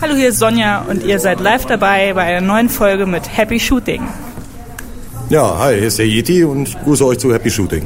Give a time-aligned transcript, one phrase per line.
[0.00, 3.58] Hallo, hier ist Sonja und ihr seid live dabei bei einer neuen Folge mit Happy
[3.58, 4.06] Shooting.
[5.28, 7.82] Ja, hi, hier ist der Yeti und ich grüße euch zu Happy Shooting.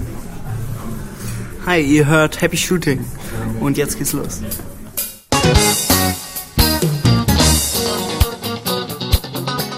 [1.65, 3.03] Hi, ihr hört Happy Shooting
[3.61, 4.43] und jetzt geht's los.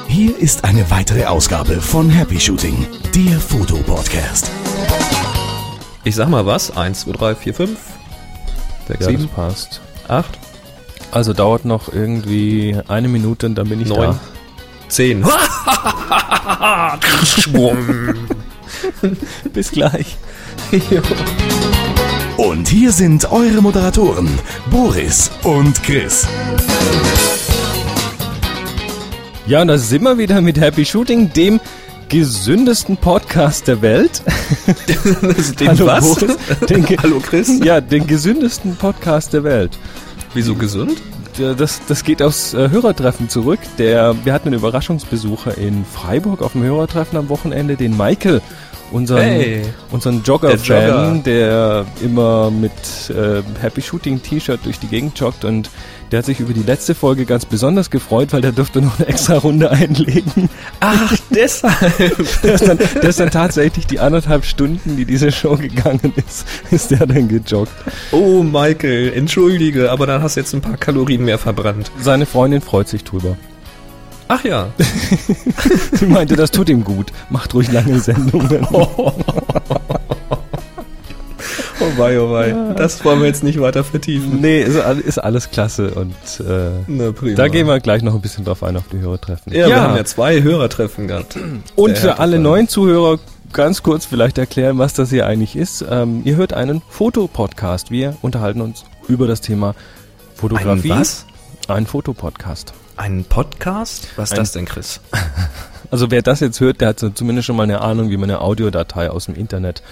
[0.09, 4.51] Hier ist eine weitere Ausgabe von Happy Shooting, der Fotopodcast.
[6.03, 6.77] Ich sag mal was.
[6.77, 7.79] Eins, zwei, drei, vier, fünf.
[8.89, 9.23] Ja, Sieben.
[9.23, 9.80] das passt.
[10.09, 10.39] Acht.
[11.15, 14.18] Also dauert noch irgendwie eine Minute und dann bin ich Neun.
[14.89, 15.22] Zehn.
[16.61, 16.99] da.
[19.53, 20.17] Bis gleich.
[22.36, 24.29] Und hier sind eure Moderatoren,
[24.72, 26.27] Boris und Chris.
[29.46, 31.61] Ja, und da sind wir wieder mit Happy Shooting, dem
[32.08, 34.20] gesündesten Podcast der Welt.
[35.61, 36.05] Den Hallo, was?
[36.05, 36.36] Boris.
[36.69, 37.61] Den Hallo Chris.
[37.62, 39.78] Ja, den gesündesten Podcast der Welt.
[40.34, 41.00] Wieso gesund?
[41.38, 43.61] Das, das geht aufs äh, Hörertreffen zurück.
[43.78, 48.42] Der, wir hatten einen Überraschungsbesucher in Freiburg auf dem Hörertreffen am Wochenende, den Michael,
[48.92, 49.62] unseren, Hey.
[49.90, 51.20] unseren Der Jogger-Fan, Jogger.
[51.24, 52.72] der immer mit
[53.10, 55.70] äh, Happy Shooting T-Shirt durch die Gegend joggt und
[56.12, 59.08] der hat sich über die letzte Folge ganz besonders gefreut, weil der durfte noch eine
[59.08, 60.48] extra Runde einlegen.
[60.78, 61.74] Ach, deshalb.
[62.42, 66.46] Der ist dann, der ist dann tatsächlich die anderthalb Stunden, die diese Show gegangen ist,
[66.70, 67.72] ist der dann gejoggt.
[68.12, 71.91] Oh, Michael, entschuldige, aber dann hast du jetzt ein paar Kalorien mehr verbrannt.
[72.00, 73.36] Seine Freundin freut sich drüber.
[74.28, 74.69] Ach ja.
[75.92, 77.12] Sie meinte, das tut ihm gut.
[77.30, 78.66] Macht ruhig lange Sendungen.
[81.81, 82.55] Oh wei, oh wei.
[82.77, 84.41] Das wollen wir jetzt nicht weiter vertiefen.
[84.41, 88.44] Nee, ist, ist alles klasse und äh, Na da gehen wir gleich noch ein bisschen
[88.44, 89.53] drauf ein auf die Hörertreffen.
[89.53, 91.36] Ja, wir haben ja zwei Hörertreffen gehabt.
[91.75, 93.19] und für alle neuen Zuhörer
[93.53, 95.84] ganz kurz vielleicht erklären, was das hier eigentlich ist.
[95.88, 97.91] Ähm, ihr hört einen Fotopodcast.
[97.91, 99.75] Wir unterhalten uns über das Thema
[100.34, 100.92] Fotografie.
[100.92, 101.27] Ein was?
[101.69, 102.72] Ein Fotopodcast.
[102.97, 104.09] Ein Podcast?
[104.17, 105.00] Was ist das denn, Chris?
[105.91, 108.28] Also wer das jetzt hört, der hat so zumindest schon mal eine Ahnung, wie man
[108.28, 109.82] eine Audiodatei aus dem Internet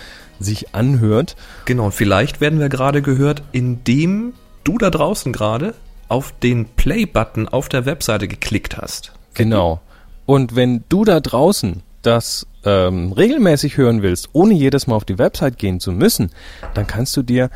[0.41, 1.37] sich anhört.
[1.65, 4.33] Genau, und vielleicht werden wir gerade gehört, indem
[4.65, 5.75] du da draußen gerade
[6.09, 9.12] auf den Play-Button auf der Webseite geklickt hast.
[9.35, 9.81] Genau.
[10.27, 15.19] Und wenn du da draußen das ähm, regelmäßig hören willst, ohne jedes Mal auf die
[15.19, 16.31] Website gehen zu müssen,
[16.75, 17.49] dann kannst du dir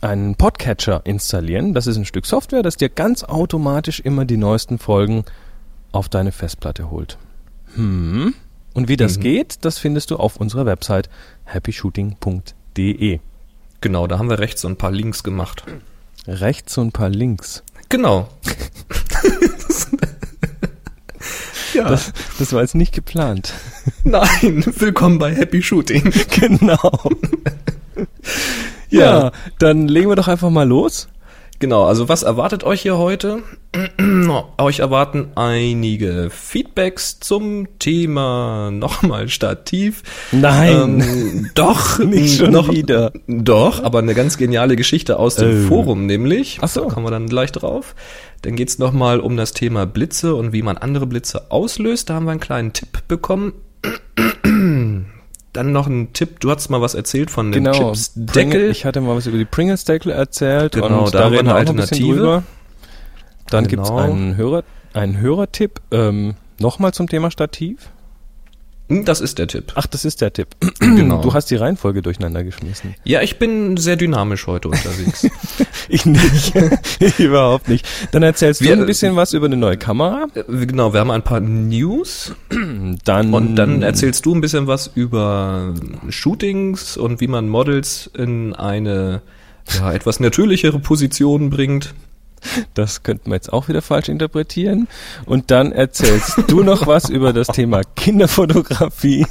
[0.00, 1.74] einen Podcatcher installieren.
[1.74, 5.24] Das ist ein Stück Software, das dir ganz automatisch immer die neuesten Folgen
[5.92, 7.18] auf deine Festplatte holt.
[7.74, 8.34] Hm.
[8.74, 11.10] Und wie das geht, das findest du auf unserer Website
[11.44, 13.20] happyshooting.de.
[13.82, 15.64] Genau, da haben wir rechts so ein paar Links gemacht.
[16.26, 17.62] Rechts so ein paar Links.
[17.88, 18.28] Genau.
[21.74, 23.52] ja, Das, das war jetzt nicht geplant.
[24.04, 26.04] nein, willkommen bei Happy Shooting.
[26.30, 27.10] genau.
[29.00, 29.32] Ja.
[29.58, 31.08] dann legen wir doch einfach mal los.
[31.62, 33.38] Genau, also was erwartet euch hier heute?
[34.58, 40.02] euch erwarten einige Feedbacks zum Thema nochmal Stativ.
[40.32, 41.00] Nein.
[41.00, 43.12] Ähm, doch, Nicht schon noch wieder.
[43.28, 45.68] Doch, aber eine ganz geniale Geschichte aus dem Äh.
[45.68, 46.58] Forum nämlich.
[46.62, 46.80] Ach so.
[46.80, 47.94] Da kommen wir dann gleich drauf.
[48.42, 52.10] Dann geht's noch nochmal um das Thema Blitze und wie man andere Blitze auslöst.
[52.10, 53.52] Da haben wir einen kleinen Tipp bekommen.
[55.52, 57.92] Dann noch ein Tipp, du hast mal was erzählt von dem Genau.
[57.92, 58.26] Chips-Deckel.
[58.32, 61.54] Pringle- Ich hatte mal was über die Pringles-Deckel erzählt Genau, und da reden eine wir
[61.54, 62.16] ein Alternative.
[62.16, 62.42] drüber.
[63.50, 63.82] Dann Genau.
[63.84, 64.64] gibt's einen Hörer,
[64.94, 67.90] einen Hörertipp, ähm, nochmal zum Thema Stativ.
[68.98, 69.72] Hm, Das ist der Tipp.
[69.74, 70.48] Ach, das ist der Tipp.
[70.80, 71.22] Genau.
[71.22, 72.94] Du hast die Reihenfolge durcheinander geschmissen.
[73.04, 75.26] Ja, ich bin sehr dynamisch heute unterwegs.
[75.88, 76.52] Ich nicht.
[77.00, 77.86] ich überhaupt nicht.
[78.12, 80.26] Dann erzählst Wir- du ein bisschen was über eine neue Kamera.
[80.34, 82.32] Äh, genau, wir haben ein paar News
[83.04, 85.74] Dann und dann erzählst du ein bisschen was über
[86.08, 89.22] Shootings und wie man Models in eine
[89.78, 91.94] ja, etwas natürlichere Position bringt.
[92.74, 94.88] Das könnten wir jetzt auch wieder falsch interpretieren.
[95.26, 99.26] Und dann erzählst du noch was über das Thema Kinderfotografie.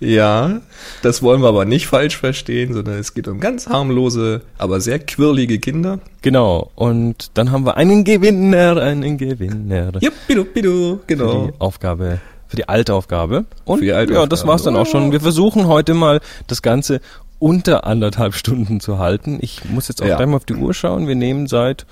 [0.00, 0.60] Ja,
[1.02, 4.98] das wollen wir aber nicht falsch verstehen, sondern es geht um ganz harmlose, aber sehr
[4.98, 6.00] quirlige Kinder.
[6.22, 6.70] Genau.
[6.74, 9.92] Und dann haben wir einen Gewinner, einen Gewinner.
[10.00, 11.46] Juppidupidu, Für genau.
[11.46, 13.44] die Aufgabe, für die Altaufgabe.
[13.64, 15.12] Und Für die ja, das war's dann auch schon.
[15.12, 17.00] Wir versuchen heute mal das Ganze
[17.38, 19.38] unter anderthalb Stunden zu halten.
[19.40, 20.16] Ich muss jetzt auch Ja.
[20.16, 21.06] gleich mal auf die Uhr schauen.
[21.06, 21.86] Wir nehmen seit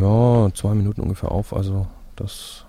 [0.00, 1.54] ja, zwei Minuten ungefähr auf.
[1.54, 2.64] Also das,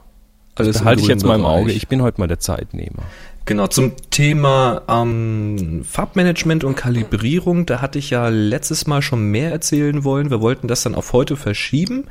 [0.56, 1.71] das Alles behalte ich jetzt mal im Auge.
[1.71, 3.03] Ich bin heute mal der Zeitnehmer.
[3.45, 9.51] Genau, zum Thema ähm, Farbmanagement und Kalibrierung, da hatte ich ja letztes Mal schon mehr
[9.51, 10.29] erzählen wollen.
[10.29, 12.07] Wir wollten das dann auf heute verschieben.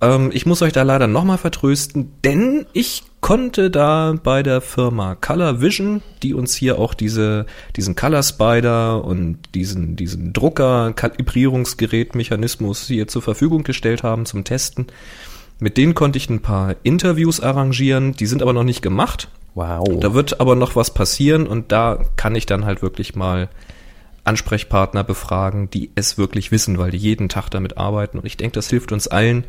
[0.00, 5.14] Ähm, ich muss euch da leider nochmal vertrösten, denn ich konnte da bei der Firma
[5.14, 12.86] Color Vision, die uns hier auch diese, diesen Color Spider und diesen, diesen Drucker, Kalibrierungsgerätmechanismus
[12.86, 14.88] hier zur Verfügung gestellt haben zum Testen,
[15.58, 19.30] Mit denen konnte ich ein paar Interviews arrangieren, die sind aber noch nicht gemacht.
[19.54, 19.88] Wow.
[20.00, 23.48] Da wird aber noch was passieren und da kann ich dann halt wirklich mal
[24.24, 28.18] Ansprechpartner befragen, die es wirklich wissen, weil die jeden Tag damit arbeiten.
[28.18, 29.44] Und ich denke, das hilft uns allen,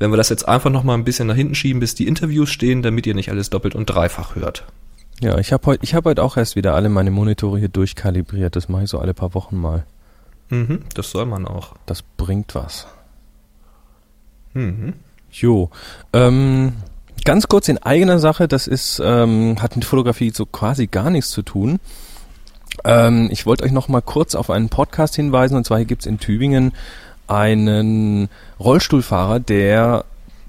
[0.00, 2.48] wenn wir das jetzt einfach noch mal ein bisschen nach hinten schieben, bis die Interviews
[2.48, 4.64] stehen, damit ihr nicht alles doppelt und dreifach hört.
[5.20, 8.56] Ja, ich habe heute, ich habe heute auch erst wieder alle meine Monitore hier durchkalibriert.
[8.56, 9.84] Das mache ich so alle paar Wochen mal.
[10.48, 11.74] Mhm, das soll man auch.
[11.84, 12.86] Das bringt was.
[14.54, 14.94] Mhm.
[15.30, 15.70] Jo.
[16.14, 16.72] Ähm,
[17.26, 21.30] ganz kurz in eigener Sache, das ist, ähm, hat mit Fotografie so quasi gar nichts
[21.30, 21.78] zu tun.
[22.84, 26.06] Ähm, ich wollte euch noch mal kurz auf einen Podcast hinweisen, und zwar hier gibt's
[26.06, 26.72] in Tübingen
[27.30, 28.28] einen
[28.58, 30.04] Rollstuhlfahrer, der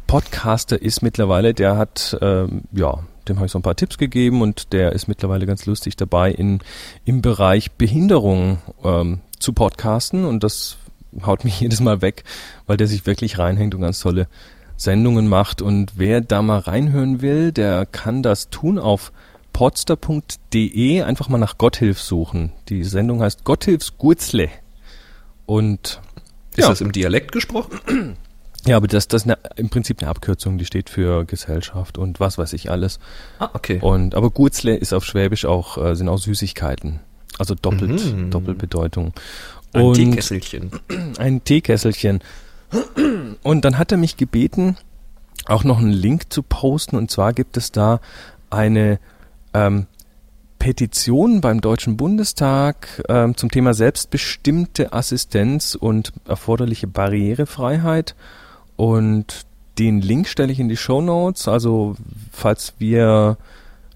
[0.07, 4.41] Podcaster ist mittlerweile, der hat, ähm, ja, dem habe ich so ein paar Tipps gegeben
[4.41, 6.59] und der ist mittlerweile ganz lustig dabei, in,
[7.05, 10.77] im Bereich Behinderung ähm, zu podcasten und das
[11.23, 12.23] haut mich jedes Mal weg,
[12.65, 14.27] weil der sich wirklich reinhängt und ganz tolle
[14.75, 15.61] Sendungen macht.
[15.61, 19.11] Und wer da mal reinhören will, der kann das tun auf
[19.53, 21.03] podster.de.
[21.03, 22.51] Einfach mal nach Gotthilf suchen.
[22.69, 24.49] Die Sendung heißt Gotthilfs Gurzle.
[25.45, 26.01] Und
[26.55, 26.69] Ist Ja.
[26.69, 28.15] das im Dialekt gesprochen?
[28.65, 32.19] ja, aber das, das ist eine, im Prinzip eine Abkürzung, die steht für Gesellschaft und
[32.19, 32.99] was weiß ich alles.
[33.39, 33.79] Ah, okay.
[33.81, 36.99] Und aber Gurzle ist auf Schwäbisch auch, äh, sind auch Süßigkeiten.
[37.39, 38.29] Also doppelt, Mhm.
[38.31, 39.13] Doppelbedeutung.
[39.73, 40.71] Ein Und- Teekesselchen.
[41.17, 42.19] ein Teekesselchen.
[43.43, 44.77] Und dann hat er mich gebeten,
[45.45, 46.95] auch noch einen Link zu posten.
[46.97, 47.99] Und zwar gibt es da
[48.49, 48.99] eine
[49.53, 49.87] ähm,
[50.61, 58.15] Petition beim Deutschen Bundestag ähm, zum Thema selbstbestimmte Assistenz und erforderliche Barrierefreiheit.
[58.75, 59.47] Und
[59.79, 61.47] den Link stelle ich in die Show Notes.
[61.47, 61.95] Also
[62.31, 63.39] falls wir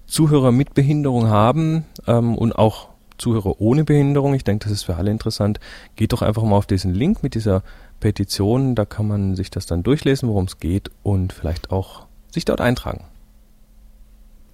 [0.08, 4.96] Zuhörer mit Behinderung haben ähm, und auch Zuhörer ohne Behinderung, ich denke, das ist für
[4.96, 5.60] alle interessant,
[5.94, 7.62] geht doch einfach mal auf diesen Link mit dieser
[8.00, 12.44] Petition, da kann man sich das dann durchlesen, worum es geht und vielleicht auch sich
[12.44, 13.04] dort eintragen.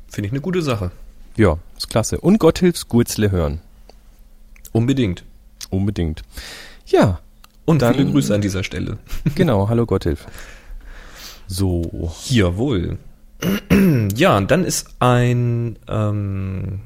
[0.09, 0.91] Finde ich eine gute Sache.
[1.37, 2.21] Ja, ist klasse.
[2.21, 3.61] Und Gotthilfs Gurzle hören.
[4.73, 5.25] Unbedingt.
[5.71, 6.23] Unbedingt.
[6.87, 7.21] Ja,
[7.65, 8.99] Und Dann- viele Grüße an dieser Stelle.
[9.37, 9.69] genau.
[9.69, 10.27] Hallo Gotthilf.
[11.47, 12.13] So.
[12.29, 12.99] Jawohl.
[14.15, 16.81] Ja, und dann ist ein, ähm,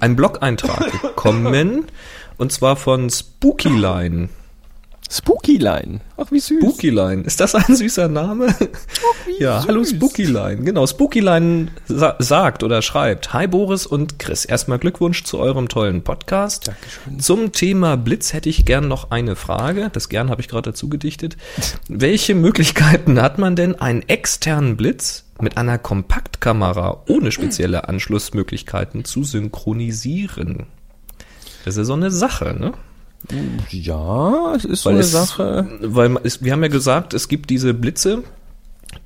[0.00, 1.84] ein Blog-Eintrag gekommen.
[2.38, 4.28] Und zwar von Spookyline.
[5.12, 6.00] Spookyline.
[6.16, 6.62] Ach, wie süß.
[6.62, 7.22] Spookyline.
[7.22, 8.54] Ist das ein süßer Name?
[9.40, 9.96] ja, hallo süß.
[9.96, 10.62] Spookyline.
[10.62, 13.32] Genau, Spookyline sa sagt oder schreibt.
[13.32, 14.44] Hi Boris und Chris.
[14.44, 16.68] Erstmal Glückwunsch zu eurem tollen Podcast.
[16.68, 17.18] Dankeschön.
[17.18, 19.90] Zum Thema Blitz hätte ich gern noch eine Frage.
[19.92, 21.36] Das gern habe ich gerade dazu gedichtet.
[21.88, 29.24] Welche Möglichkeiten hat man denn, einen externen Blitz mit einer Kompaktkamera ohne spezielle Anschlussmöglichkeiten zu
[29.24, 30.66] synchronisieren?
[31.64, 32.74] Das ist ja so eine Sache, ne?
[33.70, 35.68] Ja, es ist so Weil eine es, Sache.
[35.82, 38.24] Weil man- es, wir haben ja gesagt, es gibt diese Blitze,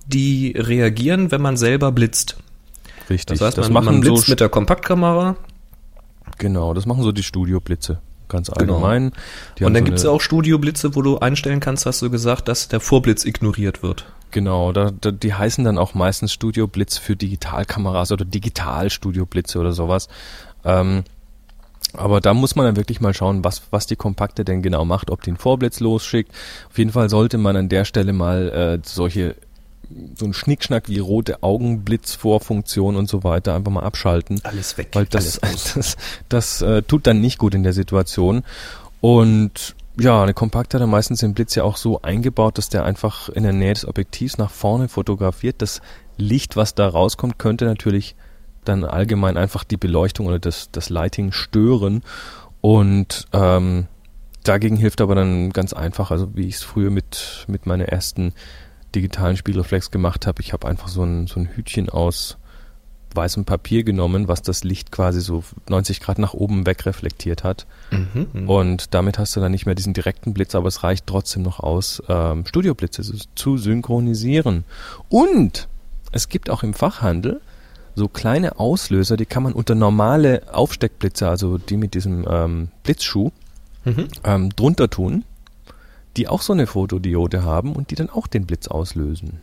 [0.07, 2.37] die reagieren, wenn man selber blitzt.
[3.11, 3.39] Richtig.
[3.39, 5.37] Das heißt, das man, man machen blitzt so, mit der Kompaktkamera
[6.39, 8.01] genau, das machen so die Studioblitze.
[8.29, 9.13] Ganz allgemein.
[9.59, 12.11] Die und dann so gibt es eine- auch Studioblitze, wo du einstellen kannst, hast du
[12.11, 14.07] gesagt, dass der Vorblitz ignoriert wird.
[14.31, 20.09] Genau, da, da, die heißen dann auch meistens Studioblitz für Digitalkameras oder Digital-Studioblitze oder sowas.
[20.65, 21.05] Ähm,
[21.96, 25.11] aber da muss man dann wirklich mal schauen, was, was die Kompakte denn genau macht,
[25.11, 26.32] ob die einen Vorblitz losschickt.
[26.70, 29.37] Auf jeden Fall sollte man an der Stelle mal äh, solche
[30.17, 34.41] so ein Schnickschnack wie rote Augenblitzvorfunktion und so weiter einfach mal abschalten.
[34.43, 34.89] Alles weg.
[34.93, 35.72] Weil das, aus.
[35.74, 35.96] das,
[36.29, 38.44] das äh, tut dann nicht gut in der Situation.
[39.01, 42.84] Und ja, eine Kompakt hat dann meistens den Blitz ja auch so eingebaut, dass der
[42.84, 45.63] einfach in der Nähe des Objektivs nach vorne fotografiert.
[45.63, 45.81] Das
[46.17, 48.17] Licht, was da rauskommt, könnte natürlich
[48.65, 52.03] dann allgemein einfach die Beleuchtung oder das, das Lighting stören.
[52.61, 53.87] Und ähm,
[54.43, 58.33] dagegen hilft aber dann ganz einfach, also wie ich es früher mit, mit meiner ersten
[58.94, 60.41] digitalen Spiegelreflex gemacht habe.
[60.41, 62.39] Ich habe einfach so ein, so ein Hütchen aus
[63.15, 67.67] weißem Papier genommen, was das Licht quasi so 90 Grad nach oben wegreflektiert hat.
[67.91, 68.49] Mhm.
[68.49, 71.61] Und damit hast du dann nicht mehr diesen direkten Blitz, aber es reicht trotzdem noch
[71.61, 73.03] aus, ähm, Studioblitze
[73.35, 74.65] zu synchronisieren.
[75.09, 75.69] Und
[76.13, 77.41] es gibt auch im Fachhandel
[77.94, 83.31] so kleine Auslöser, die kann man unter normale Aufsteckblitze, also die mit diesem ähm, Blitzschuh,
[83.86, 84.08] Mhm.
[84.24, 85.24] ähm, drunter tun,
[86.17, 89.41] die auch so eine Fotodiode haben und die dann auch den Blitz auslösen.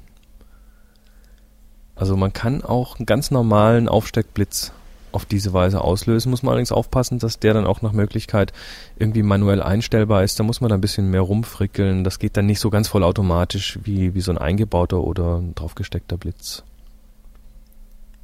[1.96, 4.72] Also man kann auch einen ganz normalen Aufsteckblitz
[5.12, 8.54] auf diese Weise auslösen, muss man allerdings aufpassen, dass der dann auch nach Möglichkeit
[8.98, 10.40] irgendwie manuell einstellbar ist.
[10.40, 12.04] Da muss man dann ein bisschen mehr rumfrickeln.
[12.04, 16.18] Das geht dann nicht so ganz vollautomatisch wie, wie so ein eingebauter oder ein draufgesteckter
[16.18, 16.64] Blitz.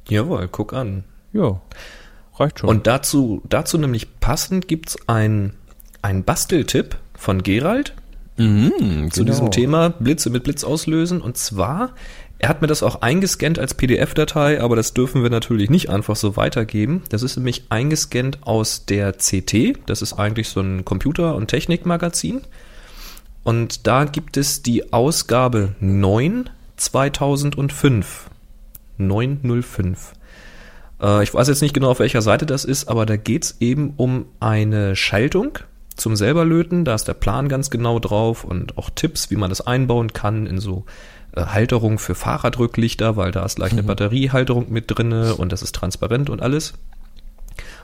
[0.08, 1.04] Jawohl, guck an.
[1.32, 1.60] Ja,
[2.36, 2.68] reicht schon.
[2.68, 5.54] Und dazu, dazu nämlich passend gibt's ein,
[6.02, 7.94] ein Basteltipp von Gerald.
[8.36, 9.32] Mhm, zu genau.
[9.32, 11.20] diesem Thema Blitze mit Blitz auslösen.
[11.20, 11.94] Und zwar,
[12.38, 16.14] er hat mir das auch eingescannt als PDF-Datei, aber das dürfen wir natürlich nicht einfach
[16.14, 17.02] so weitergeben.
[17.08, 19.78] Das ist nämlich eingescannt aus der CT.
[19.86, 22.42] Das ist eigentlich so ein Computer- und Technikmagazin.
[23.42, 28.30] Und da gibt es die Ausgabe 9 2005.
[28.98, 30.12] 905.
[31.00, 33.94] Äh, ich weiß jetzt nicht genau, auf welcher Seite das ist, aber da geht's eben
[33.96, 35.58] um eine Schaltung
[35.96, 36.84] zum selberlöten.
[36.84, 40.46] Da ist der Plan ganz genau drauf und auch Tipps, wie man das einbauen kann
[40.46, 40.84] in so
[41.34, 45.74] äh, Halterung für Fahrradrücklichter, weil da ist gleich eine Batteriehalterung mit drinne und das ist
[45.74, 46.74] transparent und alles.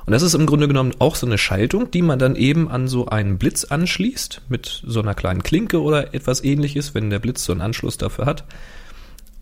[0.06, 2.88] Und das ist im Grunde genommen auch so eine Schaltung, die man dann eben an
[2.88, 7.44] so einen Blitz anschließt mit so einer kleinen Klinke oder etwas ähnliches, wenn der Blitz
[7.44, 8.44] so einen Anschluss dafür hat.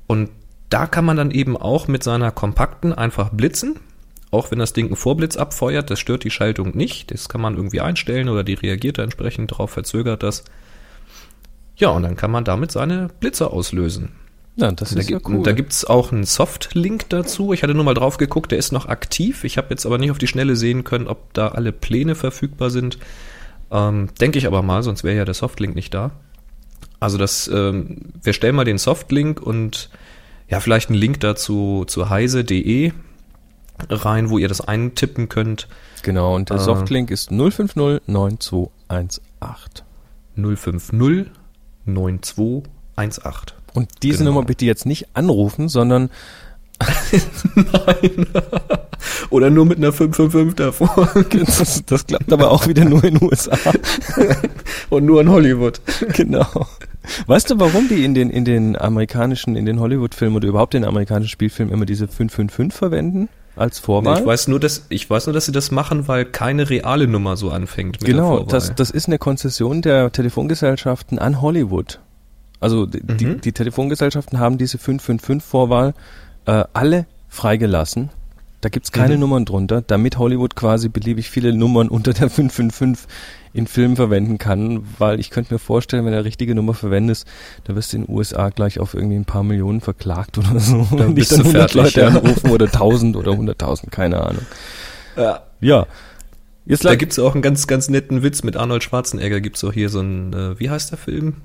[0.06, 0.30] Und
[0.72, 3.78] da kann man dann eben auch mit seiner kompakten einfach blitzen.
[4.30, 7.10] Auch wenn das Ding einen Vorblitz abfeuert, das stört die Schaltung nicht.
[7.10, 10.44] Das kann man irgendwie einstellen oder die reagiert da entsprechend drauf, verzögert das.
[11.76, 14.10] Ja, und dann kann man damit seine Blitze auslösen.
[14.56, 15.42] Ja, das Da, ist ja gibt, cool.
[15.42, 17.52] da gibt's auch einen Soft-Link dazu.
[17.52, 19.44] Ich hatte nur mal drauf geguckt, der ist noch aktiv.
[19.44, 22.70] Ich habe jetzt aber nicht auf die Schnelle sehen können, ob da alle Pläne verfügbar
[22.70, 22.98] sind.
[23.70, 26.12] Ähm, Denke ich aber mal, sonst wäre ja der Soft-Link nicht da.
[27.00, 29.90] Also das, ähm, wir stellen mal den Soft-Link und
[30.52, 32.92] ja, vielleicht einen Link dazu zu heise.de
[33.88, 35.66] rein, wo ihr das eintippen könnt.
[36.02, 36.60] genau, und der Äh.
[36.60, 39.84] Softlink ist 050 9218.
[40.36, 40.92] 050
[41.86, 43.56] 9218.
[43.74, 44.30] Und diese Genau.
[44.32, 46.10] Nummer bitte jetzt nicht anrufen, sondern
[47.54, 48.26] Nein.
[49.30, 51.08] Oder nur mit einer 555 davor.
[51.46, 53.56] das, das klappt aber auch wieder nur in den USA.
[54.90, 55.80] Und nur in Hollywood.
[56.14, 56.46] genau.
[57.26, 60.82] Weißt du, warum die in den, in den amerikanischen, in den Hollywood-Filmen oder überhaupt in
[60.82, 64.20] den amerikanischen Spielfilmen immer diese 555 verwenden als Vorwahl?
[64.20, 67.36] Ich weiß nur, dass ich weiß nur, dass sie das machen, weil keine reale Nummer
[67.36, 68.00] so anfängt.
[68.00, 68.46] Mit der Genau, Vorwahl.
[68.48, 71.98] das, das ist eine Konzession der Telefongesellschaften an Hollywood.
[72.60, 73.40] Also die, die, Mhm.
[73.40, 75.94] die Telefongesellschaften haben diese 555-Vorwahl
[76.46, 78.10] äh, alle freigelassen.
[78.60, 79.20] Da gibt's keine Mhm.
[79.20, 83.08] Nummern drunter, damit Hollywood quasi beliebig viele Nummern unter der 555
[83.54, 87.26] in Filmen verwenden kann, weil ich könnte mir vorstellen, wenn du eine richtige Nummer verwendest,
[87.64, 90.86] da wirst du in den USA gleich auf irgendwie ein paar Millionen verklagt oder so.
[90.90, 92.18] Dann Wenn dich bist dann du 100 fertig, Leute ja.
[92.18, 94.46] anrufen oder 1000 oder 100.000, keine Ahnung.
[95.16, 95.42] ja.
[95.60, 95.86] Ja.
[96.64, 99.40] Jetzt Da gibt's auch einen ganz, ganz netten Witz mit Arnold Schwarzenegger.
[99.40, 101.38] Gibt's auch hier so ein, äh, wie heißt der Film?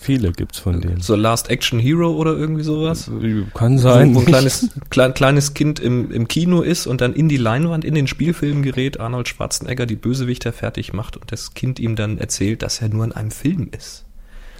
[0.00, 1.00] Viele gibt's von denen.
[1.00, 3.10] So Last Action Hero oder irgendwie sowas?
[3.54, 4.14] Kann Wo, sein.
[4.14, 7.84] wo ein kleines, klein, kleines Kind im, im Kino ist und dann in die Leinwand,
[7.84, 12.18] in den Spielfilm gerät, Arnold Schwarzenegger die Bösewichter fertig macht und das Kind ihm dann
[12.18, 14.04] erzählt, dass er nur in einem Film ist.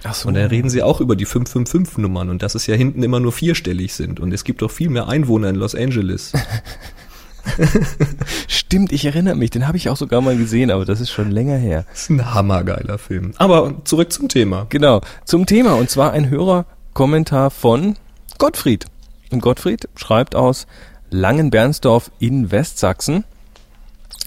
[0.03, 0.27] Ach so.
[0.27, 3.31] Und da reden sie auch über die 555-Nummern und dass es ja hinten immer nur
[3.31, 4.19] vierstellig sind.
[4.19, 6.33] Und es gibt doch viel mehr Einwohner in Los Angeles.
[8.47, 11.31] Stimmt, ich erinnere mich, den habe ich auch sogar mal gesehen, aber das ist schon
[11.31, 11.85] länger her.
[11.89, 13.33] Das ist ein hammergeiler Film.
[13.37, 14.67] Aber zurück zum Thema.
[14.69, 17.97] Genau, zum Thema und zwar ein Hörerkommentar von
[18.37, 18.85] Gottfried.
[19.31, 20.67] Und Gottfried schreibt aus
[21.09, 23.23] Langenbernsdorf in Westsachsen.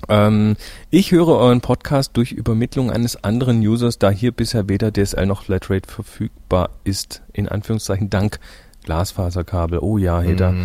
[0.08, 0.56] Ähm,
[0.90, 5.44] ich höre euren Podcast durch Übermittlung eines anderen Users, da hier bisher weder DSL noch
[5.44, 7.22] Flatrate verfügbar ist.
[7.32, 8.38] In Anführungszeichen dank
[8.84, 9.78] Glasfaserkabel.
[9.80, 10.52] Oh ja, Heter.
[10.52, 10.64] Mm.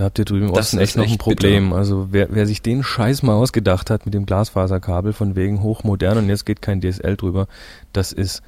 [0.00, 1.74] Da habt ihr drüben im Osten echt noch ein Problem.
[1.74, 6.16] Also wer, wer sich den Scheiß mal ausgedacht hat mit dem Glasfaserkabel von wegen hochmodern
[6.16, 7.48] und jetzt geht kein DSL drüber,
[7.92, 8.40] das ist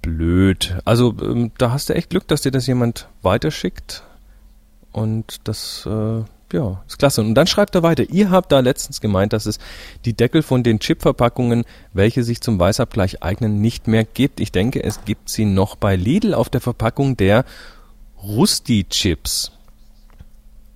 [0.00, 0.78] blöd.
[0.86, 4.04] Also ähm, da hast du echt Glück, dass dir das jemand weiterschickt
[4.90, 7.20] und das äh, ja, ist klasse.
[7.20, 9.58] Und dann schreibt er weiter, ihr habt da letztens gemeint, dass es
[10.06, 14.40] die Deckel von den Chipverpackungen, welche sich zum Weißabgleich eignen, nicht mehr gibt.
[14.40, 17.44] Ich denke, es gibt sie noch bei Lidl auf der Verpackung der
[18.22, 19.52] Rusti-Chips.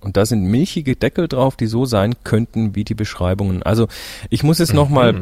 [0.05, 3.63] Und da sind milchige Deckel drauf, die so sein könnten wie die Beschreibungen.
[3.63, 3.87] Also
[4.29, 5.15] ich muss jetzt nochmal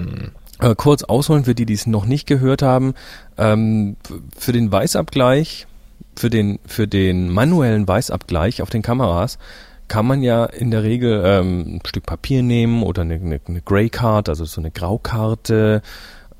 [0.59, 2.93] äh, kurz ausholen für die, die es noch nicht gehört haben.
[3.37, 3.95] Ähm,
[4.37, 5.67] für den Weißabgleich,
[6.15, 9.39] für den, für den manuellen Weißabgleich auf den Kameras
[9.87, 13.61] kann man ja in der Regel ähm, ein Stück Papier nehmen oder eine, eine, eine
[13.61, 15.81] Grey Card, also so eine Graukarte,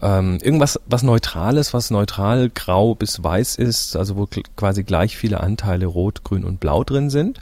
[0.02, 5.40] ähm, irgendwas was Neutrales, was neutral grau bis weiß ist, also wo quasi gleich viele
[5.40, 7.40] Anteile rot, grün und blau drin sind.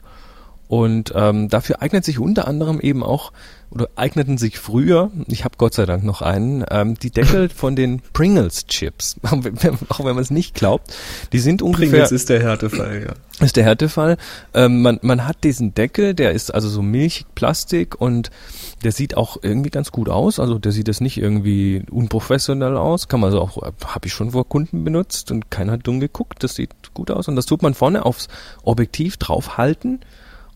[0.71, 3.33] Und ähm, dafür eignet sich unter anderem eben auch,
[3.71, 7.75] oder eigneten sich früher, ich habe Gott sei Dank noch einen, ähm, die Deckel von
[7.75, 9.17] den Pringles-Chips.
[9.89, 10.95] auch wenn man es nicht glaubt.
[11.33, 13.45] Die sind ungefähr Pringles ist der Härtefall, ja.
[13.45, 14.15] ist der Härtefall.
[14.53, 18.31] Ähm, man, man hat diesen Deckel, der ist also so milchig Plastik und
[18.85, 20.39] der sieht auch irgendwie ganz gut aus.
[20.39, 23.09] Also der sieht jetzt nicht irgendwie unprofessionell aus.
[23.09, 26.45] Kann man so auch, habe ich schon vor Kunden benutzt und keiner hat dumm geguckt.
[26.45, 28.29] Das sieht gut aus und das tut man vorne aufs
[28.63, 29.99] Objektiv draufhalten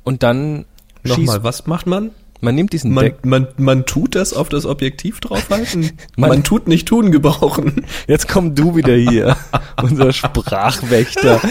[0.06, 0.64] und dann
[1.04, 2.12] Nochmal, was macht man?
[2.42, 3.30] Man nimmt diesen Man, Deckel.
[3.30, 5.92] man, man tut das auf das Objektiv draufhalten?
[6.18, 7.86] Man- man, tut nicht tun gebrauchen.
[8.08, 9.36] Jetzt komm du wieder hier,
[9.82, 11.42] unser Sprachwächter.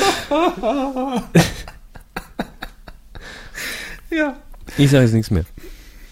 [4.11, 4.37] Ja.
[4.79, 5.45] Ich sage jetzt nichts mehr.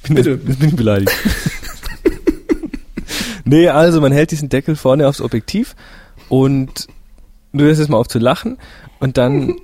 [0.04, 0.40] Bin Bitte.
[0.46, 1.12] Jetzt bin ich beleidigt.
[3.44, 5.75] nee, also man hält diesen Deckel vorne aufs Objektiv
[6.28, 6.88] und
[7.52, 8.58] du hörst jetzt mal auf zu lachen
[9.00, 9.56] und dann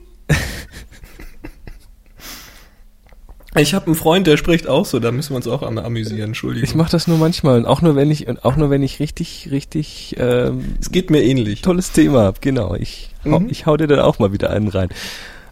[3.59, 6.29] Ich habe einen Freund, der spricht auch so, da müssen wir uns auch am- amüsieren,
[6.31, 6.69] Entschuldigung.
[6.69, 9.01] ich mache das nur manchmal und auch nur wenn ich und auch nur wenn ich
[9.01, 11.63] richtig richtig ähm, es geht mir ähnlich.
[11.63, 12.39] tolles Thema habe.
[12.41, 13.49] Genau, ich hau, Mhm.
[13.51, 14.89] ich hau dir dann auch mal wieder einen rein.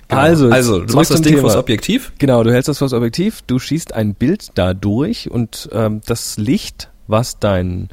[0.08, 0.20] Genau.
[0.20, 1.48] Also, also du machst das Ding Thema.
[1.48, 2.12] vors Objektiv.
[2.18, 6.36] Genau, du hältst das vors Objektiv, du schießt ein Bild da durch und ähm, das
[6.38, 7.88] Licht, was dein,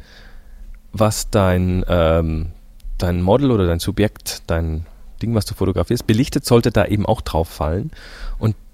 [0.91, 2.48] was dein, ähm,
[3.00, 4.86] dein Model oder dein Subjekt, dein
[5.24, 7.91] Ding, was du fotografierst, belichtet, sollte da eben auch drauf fallen.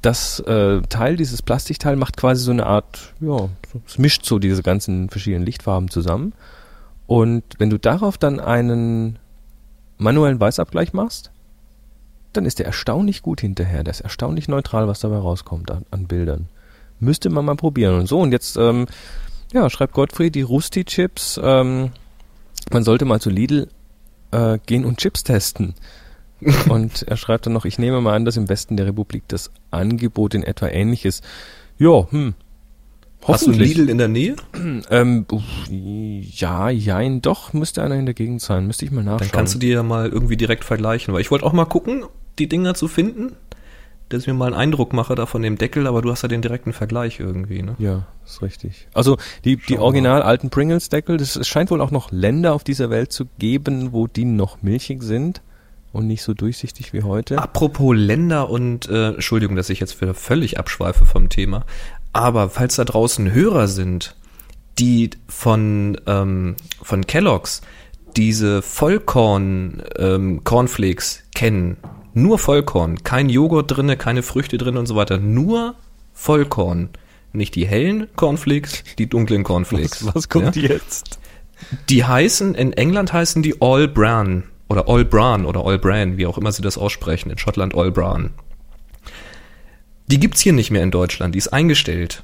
[0.02, 3.50] Das äh, Teil, dieses Plastikteil, macht quasi so eine Art, ja,
[3.86, 6.34] es mischt so diese ganzen verschiedenen Lichtfarben zusammen.
[7.06, 9.20] Und wenn du darauf dann einen
[9.98, 11.32] manuellen Weißabgleich machst,
[12.34, 13.84] dann ist der erstaunlich gut hinterher.
[13.84, 16.48] Der ist erstaunlich neutral, was dabei rauskommt an, an Bildern.
[17.00, 17.96] Müsste man mal probieren.
[17.96, 18.86] Und so, und jetzt, ähm,
[19.52, 21.92] ja, schreibt Gottfried, die Rusti-Chips, ähm,
[22.72, 23.70] man sollte mal zu Lidl
[24.32, 25.74] äh, gehen und Chips testen.
[26.70, 29.52] und er schreibt dann noch, ich nehme mal an, dass im Westen der Republik das
[29.72, 31.24] Angebot in etwa ähnlich ist.
[31.78, 32.34] Ja, hm.
[33.24, 33.52] Hast du.
[33.52, 34.36] Lidl in der Nähe?
[34.92, 38.66] Ähm, uff, ja, jein, doch, müsste einer in der Gegend sein.
[38.66, 39.20] Müsste ich mal nachschauen.
[39.20, 42.06] Dann kannst du dir ja mal irgendwie direkt vergleichen, weil ich wollte auch mal gucken,
[42.40, 43.36] die Dinger zu finden,
[44.08, 46.28] dass ich mir mal einen Eindruck mache da von dem Deckel, aber du hast ja
[46.28, 47.76] den direkten Vergleich irgendwie, ne?
[47.78, 48.88] Ja, ist richtig.
[48.94, 53.12] Also die, die original alten Pringles-Deckel, es scheint wohl auch noch Länder auf dieser Welt
[53.12, 55.42] zu geben, wo die noch milchig sind
[55.92, 57.38] und nicht so durchsichtig wie heute.
[57.38, 61.66] Apropos Länder und äh, Entschuldigung, dass ich jetzt wieder völlig abschweife vom Thema,
[62.14, 64.16] aber falls da draußen Hörer sind,
[64.78, 67.62] die von ähm, von Kellogg's
[68.16, 71.78] diese Vollkorn ähm, Cornflakes kennen,
[72.14, 75.76] nur Vollkorn, kein Joghurt drinne, keine Früchte drin und so weiter, nur
[76.14, 76.90] Vollkorn,
[77.34, 80.06] nicht die hellen Cornflakes, die dunklen Cornflakes.
[80.06, 80.70] was, was kommt ja?
[80.70, 81.20] jetzt?
[81.90, 86.26] Die heißen, in England heißen die All Bran oder All Bran oder All Bran, wie
[86.26, 88.32] auch immer sie das aussprechen, in Schottland All Bran.
[90.08, 92.24] Die gibt's hier nicht mehr in Deutschland, die ist eingestellt.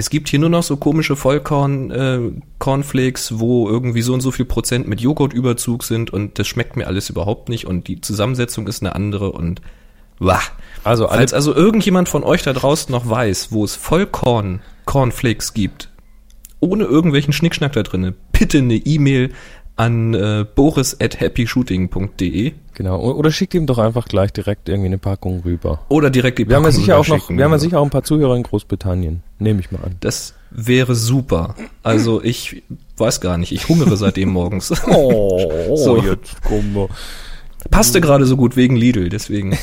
[0.00, 2.20] Es gibt hier nur noch so komische Vollkorn äh,
[2.60, 6.86] Cornflakes, wo irgendwie so und so viel Prozent mit Joghurtüberzug sind und das schmeckt mir
[6.86, 9.60] alles überhaupt nicht und die Zusammensetzung ist eine andere und
[10.20, 10.40] wah.
[10.84, 15.90] Also Falls also irgendjemand von euch da draußen noch weiß, wo es Vollkorn Cornflakes gibt,
[16.60, 19.32] ohne irgendwelchen Schnickschnack da drinne, bitte eine E-Mail
[19.78, 23.00] an äh, boris at happyshooting.de genau.
[23.00, 25.80] Oder schickt ihm doch einfach gleich direkt irgendwie eine Packung rüber.
[25.88, 27.84] oder direkt die Wir haben ja Packung sicher auch noch, wir haben ja sicher auch
[27.84, 29.22] ein paar Zuhörer in Großbritannien.
[29.38, 29.94] Nehme ich mal an.
[30.00, 31.54] Das wäre super.
[31.82, 32.62] Also ich
[32.96, 34.72] weiß gar nicht, ich hungere seitdem morgens.
[34.88, 36.02] Oh, So.
[36.02, 36.88] jetzt kommen wir.
[37.70, 39.56] Passte gerade so gut wegen Lidl, deswegen.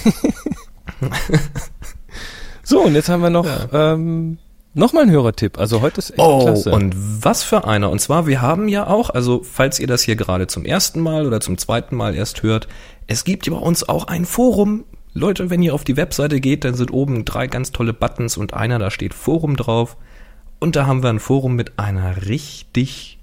[2.64, 4.38] So, und jetzt haben wir noch, ähm,
[4.76, 5.58] noch mal einen Hörertipp.
[5.58, 6.72] Also heute ist echt Oh, klasse.
[6.72, 7.90] und was für einer.
[7.90, 11.26] Und zwar, wir haben ja auch, also falls ihr das hier gerade zum ersten Mal
[11.26, 12.68] oder zum zweiten Mal erst hört,
[13.08, 14.84] es gibt ja bei uns auch ein Forum.
[15.14, 18.54] Leute, wenn ihr auf die Webseite geht, dann sind oben drei ganz tolle Buttons und
[18.54, 19.98] einer, da steht Forum drauf.
[20.60, 23.18] Und da haben wir ein Forum mit einer richtig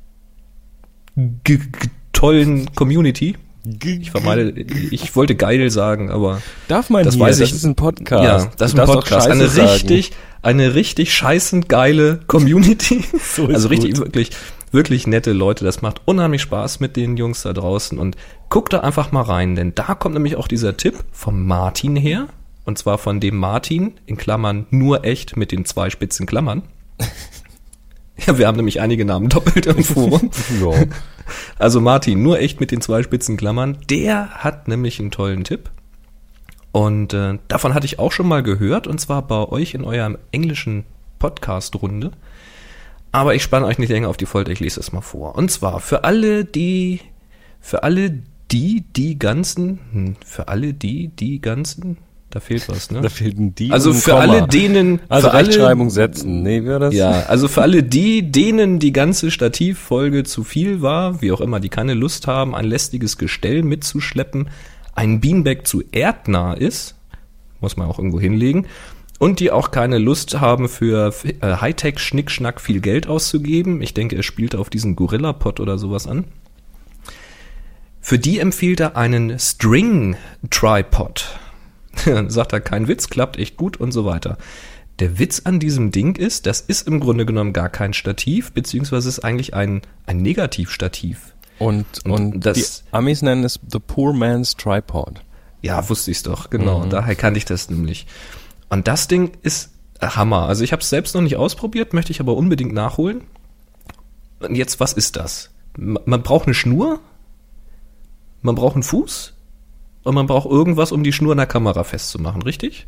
[2.12, 3.36] tollen Community.
[3.64, 4.50] Ich vermeide,
[4.90, 7.22] ich wollte geil sagen, aber Darf man das hier?
[7.24, 7.50] weiß ich.
[7.50, 8.24] Das ist ein Podcast.
[8.24, 9.28] Ja, das Du ist ein Podcast.
[9.28, 9.68] Eine sagen.
[9.68, 13.04] richtig, eine richtig scheißend geile Community.
[13.22, 14.06] So also richtig, gut.
[14.06, 14.30] wirklich,
[14.72, 15.64] wirklich nette Leute.
[15.64, 18.16] Das macht unheimlich Spaß mit den Jungs da draußen und
[18.48, 22.26] guckt da einfach mal rein, denn da kommt nämlich auch dieser Tipp vom Martin her.
[22.64, 26.62] Und zwar von dem Martin, in Klammern nur echt mit den zwei spitzen Klammern.
[28.26, 30.30] Ja, wir haben nämlich einige Namen doppelt im Forum.
[30.60, 30.84] Ja.
[31.58, 35.70] Also Martin, nur echt mit den zwei spitzen Klammern, der hat nämlich einen tollen Tipp.
[36.72, 40.18] Und äh, davon hatte ich auch schon mal gehört, und zwar bei euch in eurem
[40.32, 40.84] englischen
[41.18, 42.12] Podcast-Runde.
[43.12, 45.36] Aber ich spanne euch nicht länger auf die Folter, ich lese es mal vor.
[45.36, 47.00] Und zwar für alle, die,
[47.60, 51.98] für alle die, die ganzen, hm, für alle die, die ganzen,
[52.32, 53.00] da fehlt was, ne?
[53.02, 53.70] Da fehlten die.
[53.70, 54.22] Also ein für Komma.
[54.22, 56.42] alle denen, Also für alle, Rechtschreibung setzen.
[56.42, 56.94] Nee, wie war das?
[56.94, 61.60] ja, also für alle die, denen die ganze Stativfolge zu viel war, wie auch immer,
[61.60, 64.48] die keine Lust haben, ein lästiges Gestell mitzuschleppen,
[64.94, 66.96] ein Beanbag zu erdnah ist,
[67.60, 68.66] muss man auch irgendwo hinlegen,
[69.18, 73.80] und die auch keine Lust haben für äh, Hightech-Schnickschnack viel Geld auszugeben.
[73.82, 76.24] Ich denke, er spielte auf diesen Gorilla-Pod oder sowas an.
[78.00, 81.38] Für die empfiehlt er einen String-Tripod.
[82.04, 84.38] Dann sagt er, kein Witz, klappt echt gut und so weiter.
[84.98, 89.08] Der Witz an diesem Ding ist, das ist im Grunde genommen gar kein Stativ, beziehungsweise
[89.08, 91.34] ist eigentlich ein, ein Negativstativ.
[91.58, 95.22] Und, Und und, das- die Amis nennen es The Poor Man's Tripod.
[95.62, 96.84] Ja, wusste ich's doch, genau.
[96.86, 98.06] Daher kannte ich das nämlich.
[98.68, 100.48] Und das Ding ist Hammer.
[100.48, 103.22] Also ich habe es selbst noch nicht ausprobiert, möchte ich aber unbedingt nachholen.
[104.40, 105.50] Und jetzt, was ist das?
[105.78, 106.98] Ma- Man braucht eine Schnur,
[108.42, 109.31] man braucht einen Fuß
[110.04, 112.86] und man braucht irgendwas, um die Schnur in der Kamera festzumachen, richtig?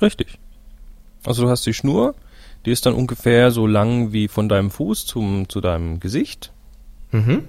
[0.00, 0.38] Richtig.
[1.24, 2.14] Also du hast die Schnur,
[2.64, 6.52] die ist dann ungefähr so lang wie von deinem Fuß zum, zu deinem Gesicht.
[7.10, 7.44] Mhm.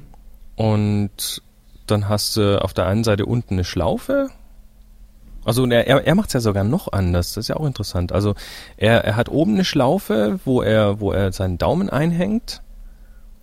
[0.56, 1.42] Und
[1.88, 4.30] dann hast du auf der einen Seite unten eine Schlaufe.
[5.46, 8.12] Also er, er, macht es ja sogar noch anders, das ist ja auch interessant.
[8.12, 8.34] Also
[8.78, 12.62] er, er hat oben eine Schlaufe, wo er, wo er seinen Daumen einhängt.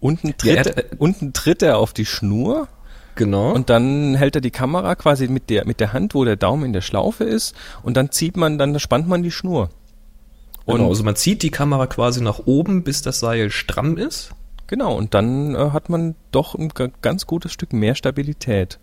[0.01, 2.69] Unten tritt, Ja, er er, unten tritt er auf die Schnur
[3.17, 3.53] Genau.
[3.53, 6.65] und dann hält er die Kamera quasi mit der, mit der Hand, wo der Daumen
[6.67, 9.71] in der Schlaufe ist und dann zieht man, dann spannt man die Schnur.
[10.65, 14.31] Und genau, also man zieht die Kamera quasi nach oben, bis das Seil stramm ist.
[14.69, 18.79] genau, und dann äh, hat man doch ein ga- ganz gutes Stück mehr Stabilität.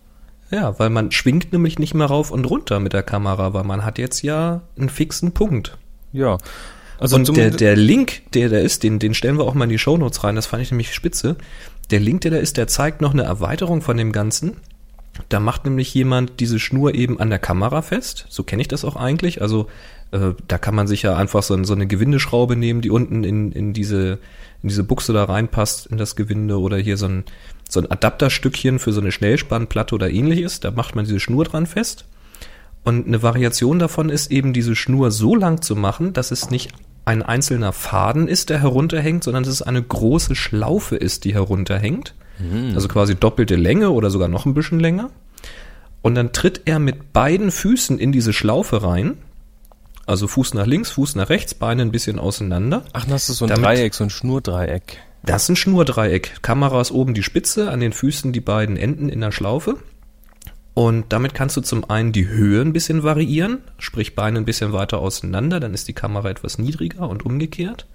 [0.50, 3.84] Ja, weil man schwingt nämlich nicht mehr rauf und runter mit der Kamera, weil man
[3.84, 5.76] hat jetzt ja einen fixen Punkt.
[6.12, 6.38] Ja.
[6.98, 9.70] Also und der, der Link, der da ist, den, den stellen wir auch mal in
[9.70, 11.36] die Shownotes rein, das fand ich nämlich spitze.
[11.90, 14.56] Der Link, der da ist, der zeigt noch eine Erweiterung von dem Ganzen.
[15.28, 18.26] Da macht nämlich jemand diese Schnur eben an der Kamera fest.
[18.28, 19.42] So kenne ich das auch eigentlich.
[19.42, 19.66] Also
[20.10, 23.52] äh, da kann man sich ja einfach so, so eine Gewindeschraube nehmen, die unten in,
[23.52, 24.18] in, diese,
[24.62, 27.24] in diese Buchse da reinpasst, in das Gewinde oder hier so ein,
[27.68, 30.60] so ein Adapterstückchen für so eine Schnellspannplatte oder ähnliches.
[30.60, 32.04] Da macht man diese Schnur dran fest.
[32.84, 36.70] Und eine Variation davon ist eben diese Schnur so lang zu machen, dass es nicht
[37.04, 42.14] ein einzelner Faden ist, der herunterhängt, sondern dass es eine große Schlaufe ist, die herunterhängt.
[42.74, 45.10] Also quasi doppelte Länge oder sogar noch ein bisschen länger.
[46.02, 49.18] Und dann tritt er mit beiden Füßen in diese Schlaufe rein.
[50.06, 52.84] Also Fuß nach links, Fuß nach rechts, Beine ein bisschen auseinander.
[52.92, 54.98] Ach, das ist so ein Damit- Dreieck, so ein Schnurdreieck.
[55.24, 56.40] Das ist ein Schnurdreieck.
[56.40, 59.76] Kamera ist oben die Spitze, an den Füßen die beiden Enden in der Schlaufe.
[60.78, 64.72] Und damit kannst du zum einen die Höhe ein bisschen variieren, sprich Beine ein bisschen
[64.72, 67.88] weiter auseinander, dann ist die Kamera etwas niedriger und umgekehrt.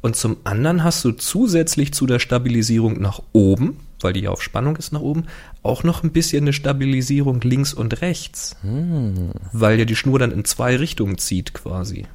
[0.00, 4.42] Und zum anderen hast du zusätzlich zu der Stabilisierung nach oben, weil die ja auf
[4.42, 5.26] Spannung ist nach oben,
[5.62, 8.56] auch noch ein bisschen eine Stabilisierung links und rechts.
[9.52, 12.06] Weil ja die Schnur dann in zwei Richtungen zieht quasi.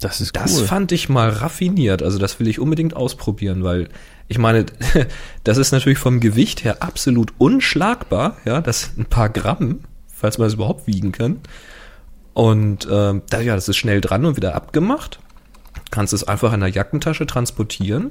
[0.00, 0.64] Das ist Das cool.
[0.66, 2.02] fand ich mal raffiniert.
[2.02, 3.90] Also das will ich unbedingt ausprobieren, weil
[4.32, 4.64] ich meine,
[5.44, 8.38] das ist natürlich vom Gewicht her absolut unschlagbar.
[8.46, 9.80] Ja, das ein paar Gramm,
[10.12, 11.40] falls man es überhaupt wiegen kann.
[12.34, 15.18] Und ähm, da, ja, das ist schnell dran und wieder abgemacht.
[15.90, 18.10] Kannst es einfach in der Jackentasche transportieren.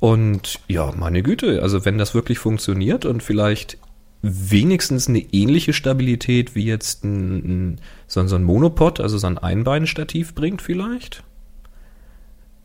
[0.00, 3.76] Und ja, meine Güte, also wenn das wirklich funktioniert und vielleicht
[4.22, 7.36] wenigstens eine ähnliche Stabilität wie jetzt ein,
[7.72, 11.22] ein- so ein Monopod, also so ein Einbeinstativ bringt vielleicht.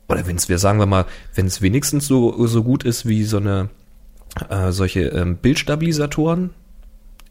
[0.09, 3.23] Oder wenn es, wir sagen wir mal, wenn es wenigstens so, so gut ist wie
[3.23, 3.69] so eine
[4.49, 6.49] äh, solche ähm, Bildstabilisatoren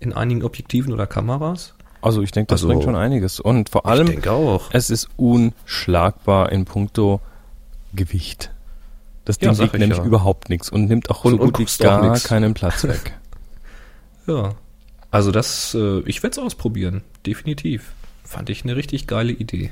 [0.00, 1.74] in einigen Objektiven oder Kameras.
[2.00, 3.40] Also ich denke, das Also- bringt schon einiges.
[3.40, 4.22] Und vor allem,
[4.72, 7.20] es ist unschlagbar in puncto
[7.94, 8.52] Gewicht.
[9.24, 10.04] Das Ja, Ding sag wiegt ich nämlich ja.
[10.04, 13.14] überhaupt nichts und nimmt auch Und- so gut wie gar keinen Platz weg.
[14.26, 14.54] Ja.
[15.10, 17.92] Also das, äh, ich werde es ausprobieren, definitiv.
[18.24, 19.70] Fand ich eine richtig geile Idee.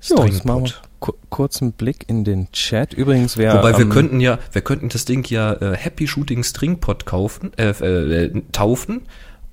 [0.00, 2.92] So, jetzt machen wir ku kurzen Blick in den Chat.
[2.94, 6.42] Übrigens, wer Wobei wir am- könnten ja, wir könnten das Ding ja äh, Happy Shooting
[6.44, 9.02] Stringpod kaufen, äh, äh, äh, taufen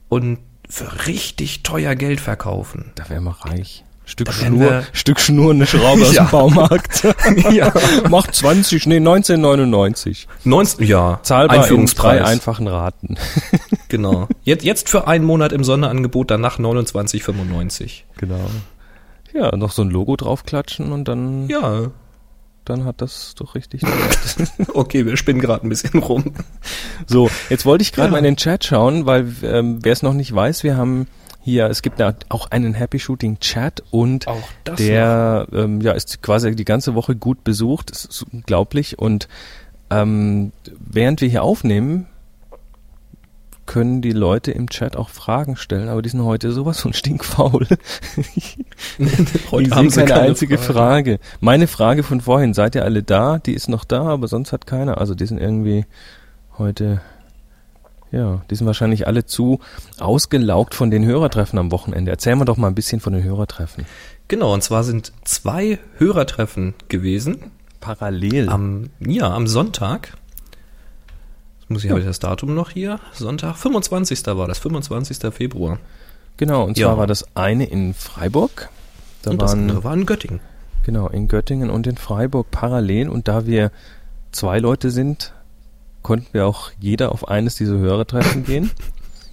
[0.10, 2.92] und für richtig teuer Geld verkaufen.
[2.96, 3.84] Da wären wir reich.
[4.06, 6.24] Stück Schnur, Stück Schnur, eine Schraube aus Ja.
[6.26, 7.04] dem Baumarkt.
[7.52, 7.74] ja.
[8.10, 10.30] Macht 20, nee, 1999.
[10.46, 12.20] 19, ja, Zahlbar in Einführungspreis.
[12.22, 13.16] drei einfachen Raten.
[13.90, 14.28] Genau.
[14.44, 18.04] Jetzt, jetzt für einen Monat im Sonderangebot, danach 29,95.
[18.18, 18.40] Genau.
[19.38, 21.91] Ja, noch so ein Logo draufklatschen und dann, Ja,
[22.65, 23.82] dann hat das doch richtig.
[24.73, 26.34] okay, wir spinnen gerade ein bisschen rum.
[27.06, 28.12] so, jetzt wollte ich gerade Ja.
[28.13, 31.08] mal in den Chat schauen, weil ähm, wer es noch nicht weiß, wir haben
[31.41, 34.26] hier, es gibt ja auch einen Happy Shooting Chat und
[34.78, 37.91] der ähm, ja, ist quasi die ganze Woche gut besucht.
[37.91, 39.00] Das ist unglaublich.
[39.00, 39.30] Und
[39.89, 42.08] ähm, während wir hier aufnehmen,
[43.78, 47.68] können die Leute im Chat auch Fragen stellen, aber die sind heute sowas von stinkfaul.
[49.52, 50.74] Heute haben sie keine keine einzige Frage.
[50.74, 51.20] Frage.
[51.42, 53.38] Meine Frage von vorhin, seid ihr alle da?
[53.38, 54.98] Die ist noch da, aber sonst hat keiner.
[54.98, 55.86] Also die sind irgendwie
[56.58, 57.02] heute,
[58.12, 59.60] ja, die sind wahrscheinlich alle zu
[60.00, 62.10] ausgelaugt von den Hörertreffen am Wochenende.
[62.10, 63.86] Erzähl mal doch mal ein bisschen von den Hörertreffen.
[64.28, 67.52] Genau, und zwar sind zwei Hörertreffen gewesen.
[67.80, 68.50] Parallel.
[68.50, 70.18] Am, ja, am Sonntag.
[71.70, 73.00] Muss ich, habe ich das Datum noch hier?
[73.14, 74.26] Sonntag, 25.
[74.28, 75.34] war das, 25.
[75.34, 75.80] Februar.
[76.38, 76.88] Genau, und Ja.
[76.88, 78.70] zwar war das eine in Freiburg
[79.24, 80.40] Da und das waren, andere war in Göttingen.
[80.84, 83.10] genau, in Göttingen und in Freiburg parallel.
[83.10, 83.72] Und da wir
[84.32, 85.34] zwei Leute sind,
[86.04, 88.72] konnten wir auch jeder auf eines dieser Hörertreffen gehen.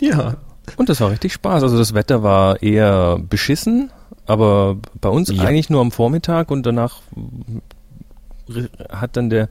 [0.01, 0.37] Ja.
[0.77, 1.63] Und das war richtig Spaß.
[1.63, 3.91] Also das Wetter war eher beschissen,
[4.27, 5.45] aber bei uns Ja.
[5.45, 7.01] eigentlich nur am Vormittag und danach
[8.91, 9.49] hat dann der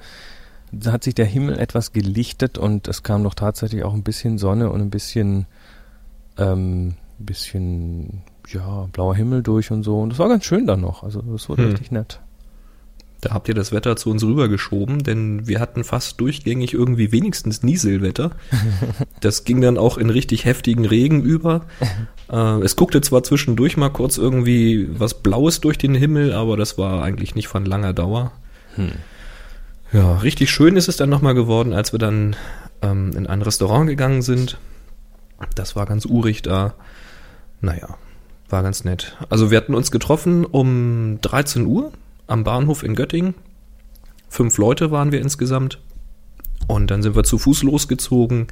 [0.88, 4.70] hat sich der Himmel etwas gelichtet und es kam doch tatsächlich auch ein bisschen Sonne
[4.70, 5.46] und ein bisschen
[6.38, 11.04] ähm, bisschen ja blauer Himmel durch und so und das war ganz schön dann noch.
[11.04, 11.70] Also das wurde Hm.
[11.72, 12.20] richtig nett.
[13.22, 17.64] Da habt ihr das Wetter zu uns rübergeschoben, denn wir hatten fast durchgängig irgendwie wenigstens
[17.64, 18.32] Nieselwetter.
[19.22, 21.62] Das ging dann auch in richtig heftigen Regen über.
[22.32, 26.78] Äh, es guckte zwar zwischendurch mal kurz irgendwie was Blaues durch den Himmel, aber das
[26.78, 28.32] war eigentlich nicht von langer Dauer.
[29.94, 32.36] Ja, richtig schön ist es dann nochmal geworden, als wir dann
[32.82, 34.58] ähm, in ein Restaurant gegangen sind.
[35.54, 36.74] Das war ganz urig da.
[37.62, 37.96] Naja,
[38.50, 39.16] war ganz nett.
[39.30, 41.92] Also wir hatten uns getroffen um 13 Uhr
[42.26, 43.36] am Bahnhof in Göttingen.
[44.30, 45.80] Fünf Leute waren wir insgesamt.
[46.68, 48.48] Und dann sind wir zu Fuß losgezogen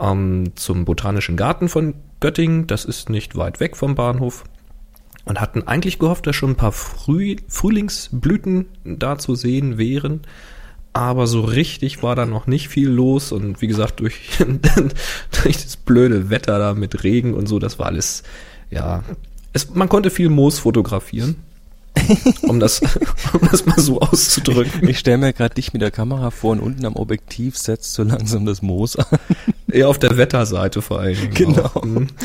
[0.00, 2.66] ähm, zum Botanischen Garten von Göttingen.
[2.66, 4.44] Das ist nicht weit weg vom Bahnhof.
[5.26, 10.22] Und hatten eigentlich gehofft, dass schon ein paar Früh Frühlingsblüten da zu sehen wären.
[10.94, 13.32] Aber so richtig war da noch nicht viel los.
[13.32, 14.14] Und wie gesagt, durch,
[15.42, 18.22] durch das blöde Wetter da mit Regen und so, das war alles,
[18.70, 19.02] ja,
[19.52, 21.36] es, man konnte viel Moos fotografieren.
[22.42, 22.80] um das,
[23.32, 24.88] um das mal so auszudrücken.
[24.88, 28.02] Ich stelle mir gerade dich mit der Kamera vor und unten am Objektiv setzt so
[28.02, 29.18] langsam das Moos an.
[29.70, 31.34] Eher auf der Wetterseite vor allen Dingen.
[31.34, 31.70] Genau.
[31.84, 32.08] Mhm.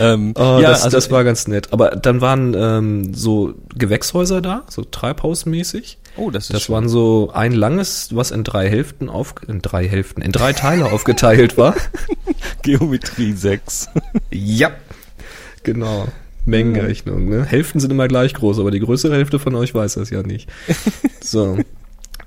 [0.00, 1.72] Ähm, Oh, ja, das, also das war ganz nett.
[1.72, 5.98] Aber dann waren ähm, so Gewächshäuser da, so treibhausmäßig.
[6.16, 6.74] Oh, das ist Das schön.
[6.74, 10.86] waren so ein langes, was in drei Hälften auf, in drei Hälften, in drei Teile
[10.92, 11.74] aufgeteilt war.
[12.62, 13.88] Geometrie 6.
[14.30, 14.70] Ja,
[15.62, 16.08] genau.
[16.44, 17.28] Mengenrechnung.
[17.28, 17.44] Ne?
[17.44, 20.48] Hälften sind immer gleich groß, aber die größere Hälfte von euch weiß das ja nicht.
[21.20, 21.56] So.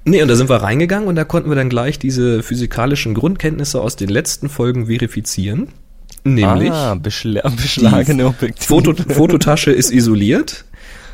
[0.05, 3.81] Nee, und da sind wir reingegangen und da konnten wir dann gleich diese physikalischen Grundkenntnisse
[3.81, 5.67] aus den letzten Folgen verifizieren.
[6.23, 8.65] Nämlich, ah, beschla beschlagene Objektive.
[8.67, 10.63] Foto, Fototasche ist isoliert.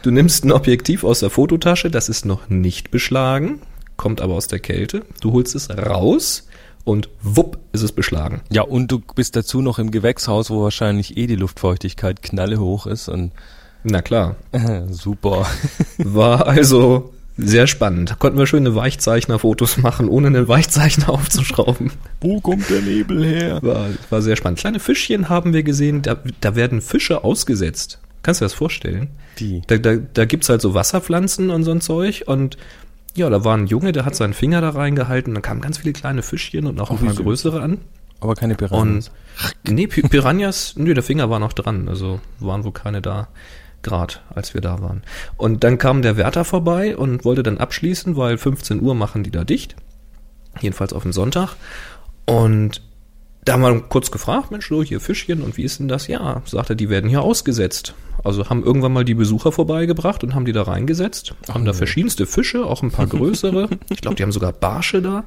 [0.01, 3.61] Du nimmst ein Objektiv aus der Fototasche, das ist noch nicht beschlagen,
[3.97, 5.03] kommt aber aus der Kälte.
[5.21, 6.47] Du holst es raus
[6.83, 8.41] und wupp ist es beschlagen.
[8.49, 12.87] Ja, und du bist dazu noch im Gewächshaus, wo wahrscheinlich eh die Luftfeuchtigkeit knalle hoch
[12.87, 13.31] ist und
[13.83, 14.37] Na klar.
[14.89, 15.45] super.
[15.99, 18.17] War also sehr spannend.
[18.17, 21.91] Konnten wir schöne Weichzeichner-Fotos machen, ohne einen Weichzeichner aufzuschrauben.
[22.21, 23.59] Wo kommt der Nebel her?
[23.61, 24.57] War, war sehr spannend.
[24.57, 27.99] Kleine Fischchen haben wir gesehen, da, da werden Fische ausgesetzt.
[28.23, 29.09] Kannst du dir das vorstellen?
[29.39, 29.61] Die.
[29.67, 32.57] Da, da, da gibt's halt so Wasserpflanzen und so ein Zeug und
[33.15, 35.91] ja, da war ein Junge, der hat seinen Finger da reingehalten, dann kamen ganz viele
[35.93, 37.79] kleine Fischchen und auch ein wie paar größere an.
[38.21, 39.11] Aber keine Piranhas.
[39.65, 43.27] Und nee, Pi- Piranhas, nö, der Finger war noch dran, also waren wohl keine da,
[43.81, 45.01] grad, als wir da waren.
[45.37, 49.31] Und dann kam der Wärter vorbei und wollte dann abschließen, weil 15 Uhr machen die
[49.31, 49.75] da dicht.
[50.61, 51.55] Jedenfalls auf den Sonntag.
[52.25, 52.81] Und
[53.43, 56.07] da haben wir kurz gefragt, Mensch, so hier Fischchen und wie ist denn das?
[56.07, 57.95] Ja, sagt er, die werden hier ausgesetzt.
[58.23, 61.33] Also haben irgendwann mal die Besucher vorbeigebracht und haben die da reingesetzt.
[61.47, 63.69] Haben da verschiedenste Fische, auch ein paar größere.
[63.89, 65.23] ich glaube, die haben sogar Barsche da.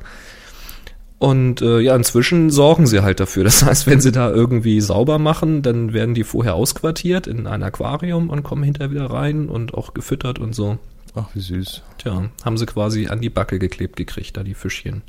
[1.18, 3.44] Und äh, ja, inzwischen sorgen sie halt dafür.
[3.44, 7.62] Das heißt, wenn sie da irgendwie sauber machen, dann werden die vorher ausquartiert in ein
[7.62, 10.78] Aquarium und kommen hinterher wieder rein und auch gefüttert und so.
[11.14, 11.82] Ach, wie süß.
[11.98, 15.02] Tja, haben sie quasi an die Backe geklebt gekriegt, da die Fischchen.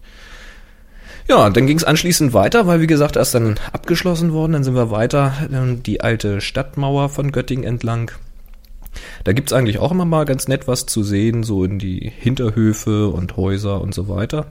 [1.28, 4.76] Ja, dann ging es anschließend weiter, weil wie gesagt, erst dann abgeschlossen worden, dann sind
[4.76, 8.12] wir weiter ähm, die alte Stadtmauer von Göttingen entlang.
[9.24, 13.10] Da gibt's eigentlich auch immer mal ganz nett was zu sehen, so in die Hinterhöfe
[13.10, 14.46] und Häuser und so weiter.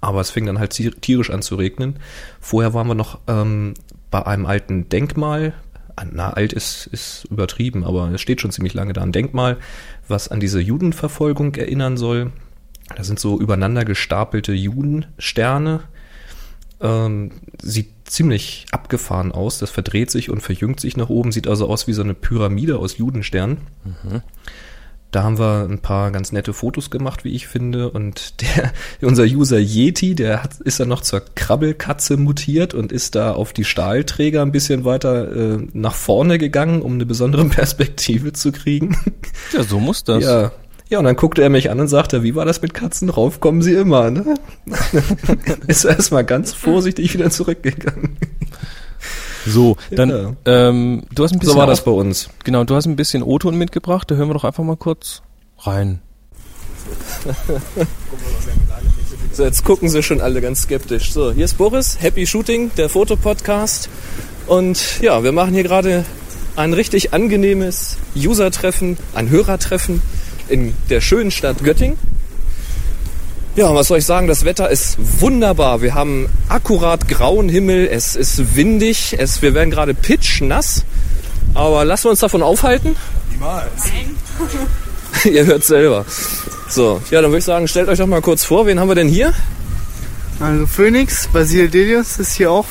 [0.00, 1.96] Aber es fing dann halt tierisch an zu regnen.
[2.40, 3.74] Vorher waren wir noch ähm,
[4.10, 5.52] bei einem alten Denkmal.
[5.94, 9.58] Ah, Na, alt ist, ist übertrieben, aber es steht schon ziemlich lange da ein Denkmal,
[10.08, 12.32] was an diese Judenverfolgung erinnern soll.
[12.96, 15.80] Da sind so übereinander gestapelte Judensterne.
[16.80, 17.30] Ähm,
[17.62, 19.58] sieht ziemlich abgefahren aus.
[19.58, 21.32] Das verdreht sich und verjüngt sich nach oben.
[21.32, 23.58] Sieht also aus wie so eine Pyramide aus Judensternen.
[25.12, 27.90] Da haben wir ein paar ganz nette Fotos gemacht, wie ich finde.
[27.90, 28.72] Und der,
[29.06, 33.52] unser User Yeti, der hat, ist dann noch zur Krabbelkatze mutiert und ist da auf
[33.52, 38.96] die Stahlträger ein bisschen weiter äh, nach vorne gegangen, um eine besondere Perspektive zu kriegen.
[39.52, 40.24] Ja, so muss das.
[40.24, 40.52] Ja.
[40.92, 43.08] Ja, und dann guckte er mich an und sagte, wie war das mit Katzen?
[43.08, 44.34] Rauf kommen sie immer, ne?
[45.66, 48.18] ist erstmal ganz vorsichtig wieder zurückgegangen.
[49.46, 50.32] So, dann, Ja.
[50.44, 51.54] ähm, du hast ein bisschen.
[51.54, 52.28] So war das bei uns.
[52.44, 55.22] Genau, du hast ein bisschen O-Ton mitgebracht, da hören wir doch einfach mal kurz
[55.60, 56.02] rein.
[59.32, 61.14] So, jetzt gucken sie schon alle ganz skeptisch.
[61.14, 63.88] So, hier ist Boris, Happy Shooting, der Fotopodcast.
[64.46, 66.04] Und ja, wir machen hier gerade
[66.54, 70.02] ein richtig angenehmes User-Treffen, ein Hörertreffen
[70.52, 71.98] in der schönen Stadt Göttingen.
[73.56, 74.28] Ja, was soll ich sagen?
[74.28, 75.82] Das Wetter ist wunderbar.
[75.82, 77.86] Wir haben akkurat grauen Himmel.
[77.86, 79.16] Es ist windig.
[79.18, 80.84] Es, wir werden gerade pitchnass.
[81.54, 82.96] Aber lassen wir uns davon aufhalten.
[83.30, 83.70] Niemals.
[85.24, 86.06] Ihr hört selber.
[86.68, 88.66] So, ja, dann würde ich sagen, stellt euch doch mal kurz vor.
[88.66, 89.34] Wen haben wir denn hier?
[90.40, 92.66] Also Phoenix, Basil Delius ist hier auch.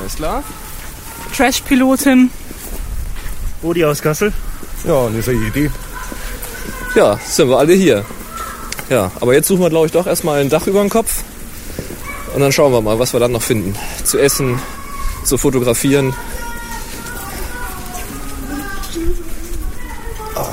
[0.00, 0.42] Alles klar.
[1.36, 2.30] Trash-Pilotin.
[3.62, 4.32] Odi aus Kassel.
[4.86, 5.70] Ja, und ist der Yeti.
[6.94, 8.04] Ja, sind wir alle hier.
[8.88, 11.24] Ja, aber jetzt suchen wir, glaube ich, doch erstmal ein Dach über den Kopf.
[12.34, 13.74] Und dann schauen wir mal, was wir dann noch finden.
[14.04, 14.60] Zu essen,
[15.24, 16.14] zu fotografieren.
[20.36, 20.46] Ah.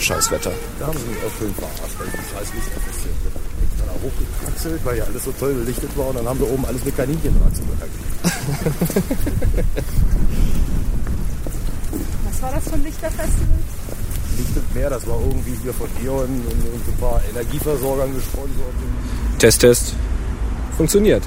[0.00, 0.52] Scheiß Wetter.
[0.80, 2.66] Da haben sie mich auch schön verarscht, weil ich scheiß Licht.
[2.66, 6.50] Ich bin da hochgekraxelt, weil ja alles so toll belichtet war und dann haben wir
[6.50, 7.92] oben alles mit Kaninchen dran zugehackt.
[12.36, 13.58] Was war das für ein Lichterfestival?
[14.36, 18.74] Lichtet mehr, das war irgendwie hier von E.ON und, und ein paar Energieversorgern gesponsert.
[19.38, 19.94] Test, Test.
[20.76, 21.22] Funktioniert.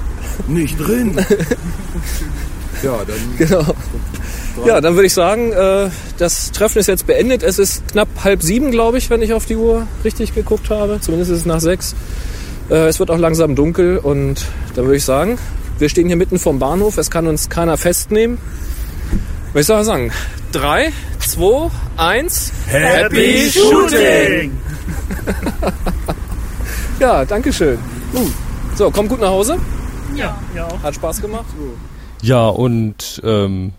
[0.46, 1.16] Nicht drin!
[2.84, 3.74] ja, dann Genau.
[4.64, 7.42] Ja, dann würde ich sagen, äh, das Treffen ist jetzt beendet.
[7.42, 11.00] Es ist knapp halb sieben, glaube ich, wenn ich auf die Uhr richtig geguckt habe.
[11.00, 11.96] Zumindest ist es nach sechs.
[12.70, 14.46] Äh, es wird auch langsam dunkel und
[14.76, 15.38] dann würde ich sagen,
[15.80, 16.98] wir stehen hier mitten vom Bahnhof.
[16.98, 18.38] Es kann uns keiner festnehmen.
[19.54, 20.12] Ich soll sagen,
[20.52, 22.52] drei, zwei, eins.
[22.66, 24.58] Happy Shooting!
[27.00, 27.78] Ja, danke schön.
[28.74, 29.56] So, komm gut nach Hause.
[30.14, 30.82] Ja, ja auch.
[30.82, 31.46] Hat Spaß gemacht.
[32.20, 33.72] Ja, und ähm,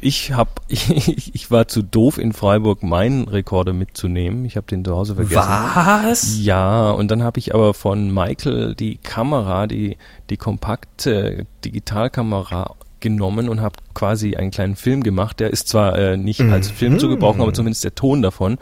[0.00, 4.44] ich hab, ich, ich war zu doof in Freiburg meinen Rekorder mitzunehmen.
[4.44, 5.40] Ich habe den zu Hause vergessen.
[5.40, 6.38] Was?
[6.38, 9.96] Ja, und dann habe ich aber von Michael die Kamera, die
[10.30, 15.40] die kompakte Digitalkamera genommen und habe quasi einen kleinen Film gemacht.
[15.40, 18.56] Der ist zwar äh, nicht als Film zu gebrauchen, aber zumindest der Ton davon.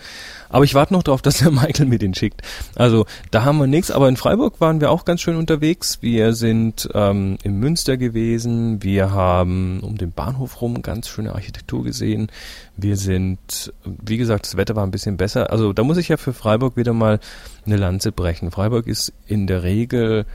[0.49, 2.43] Aber ich warte noch darauf, dass der Michael mir den schickt.
[2.75, 3.93] Also da haben wir nichts.
[3.93, 5.99] Aber in Freiburg waren wir auch ganz schön unterwegs.
[6.01, 8.83] Wir sind ähm, im Münster gewesen.
[8.83, 12.29] Wir haben um den Bahnhof rum ganz schöne Architektur gesehen.
[12.77, 15.51] Wir sind, wie gesagt, das Wetter war ein bisschen besser.
[15.51, 17.21] Also da muss ich ja für Freiburg wieder mal
[17.67, 18.51] eine Lanze brechen.
[18.51, 20.27] Freiburg ist in der Regel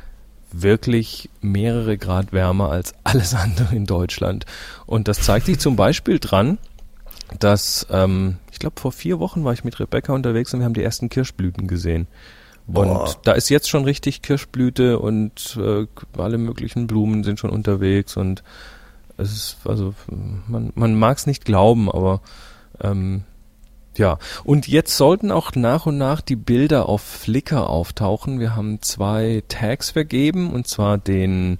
[0.61, 4.45] wirklich mehrere Grad wärmer als alles andere in Deutschland.
[4.85, 6.57] Und das zeigt sich zum Beispiel dran,
[7.39, 10.73] dass, ähm, ich glaube, vor vier Wochen war ich mit Rebecca unterwegs und wir haben
[10.73, 12.07] die ersten Kirschblüten gesehen.
[12.67, 13.05] Boah.
[13.05, 15.85] Und da ist jetzt schon richtig Kirschblüte und äh,
[16.17, 18.43] alle möglichen Blumen sind schon unterwegs und
[19.17, 19.93] es ist, also
[20.47, 22.21] man, man mag es nicht glauben, aber
[22.81, 23.23] ähm,
[23.97, 28.39] ja, und jetzt sollten auch nach und nach die Bilder auf Flickr auftauchen.
[28.39, 31.59] Wir haben zwei Tags vergeben, und zwar den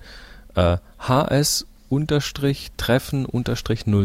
[0.56, 1.66] äh, HS
[2.78, 3.28] Treffen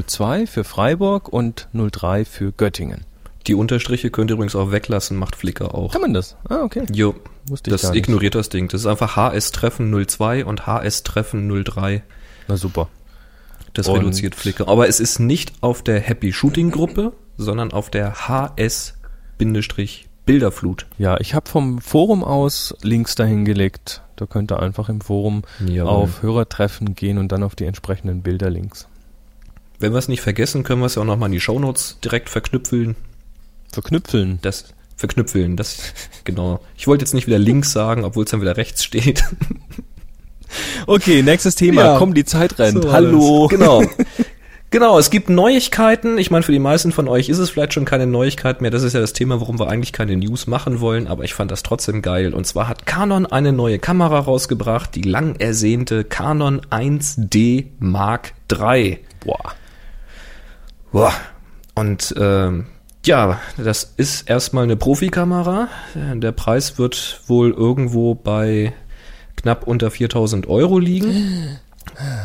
[0.06, 3.04] 02 für Freiburg und 03 für Göttingen.
[3.46, 5.92] Die Unterstriche könnt ihr übrigens auch weglassen, macht Flickr auch.
[5.92, 6.36] Kann man das?
[6.48, 6.84] Ah, okay.
[6.92, 7.14] Jo,
[7.46, 8.68] Wusste das ignoriert das Ding.
[8.68, 12.02] Das ist einfach HS Treffen 02 und HS Treffen 03.
[12.48, 12.88] Na super.
[13.72, 14.68] Das Und- reduziert Flickr.
[14.68, 20.86] Aber es ist nicht auf der Happy Shooting Gruppe, sondern auf der HS-Bilderflut.
[20.98, 24.02] Ja, ich habe vom Forum aus Links dahin gelegt.
[24.16, 25.90] Da könnt ihr einfach im Forum Jawohl.
[25.90, 28.86] auf Hörertreffen gehen und dann auf die entsprechenden Bilderlinks.
[29.78, 32.28] Wenn wir es nicht vergessen, können wir es ja auch nochmal in die Shownotes direkt
[32.28, 32.96] verknüpfeln.
[33.72, 34.38] Verknüpfeln.
[34.42, 36.60] Das verknüpfeln, das genau.
[36.76, 39.24] Ich wollte jetzt nicht wieder links sagen, obwohl es dann wieder rechts steht.
[40.86, 41.82] Okay, nächstes Thema.
[41.82, 41.98] Ja.
[41.98, 42.82] Komm, die Zeit rennt.
[42.82, 43.48] So Hallo.
[43.48, 43.58] das.
[43.58, 43.82] Genau.
[44.72, 46.16] Genau, es gibt Neuigkeiten.
[46.16, 48.70] Ich meine, für die meisten von euch ist es vielleicht schon keine Neuigkeit mehr.
[48.70, 51.50] Das ist ja das Thema, warum wir eigentlich keine News machen wollen, aber ich fand
[51.50, 52.32] das trotzdem geil.
[52.34, 59.00] Und zwar hat Canon eine neue Kamera rausgebracht, die lang ersehnte Canon 1D Mark III.
[59.24, 59.54] Boah.
[60.92, 61.14] Boah.
[61.74, 62.66] Und ähm,
[63.04, 65.66] ja, das ist erstmal eine Profikamera.
[65.96, 68.72] Der Preis wird wohl irgendwo bei
[69.34, 71.58] knapp unter 4000 Euro liegen.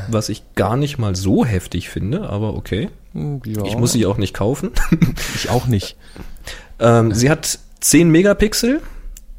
[0.10, 2.89] Was ich gar nicht mal so heftig finde, aber okay.
[3.13, 3.63] Ja.
[3.65, 4.71] Ich muss sie auch nicht kaufen.
[5.36, 5.95] Ich auch nicht.
[6.80, 8.82] ähm, sie hat 10 Megapixel.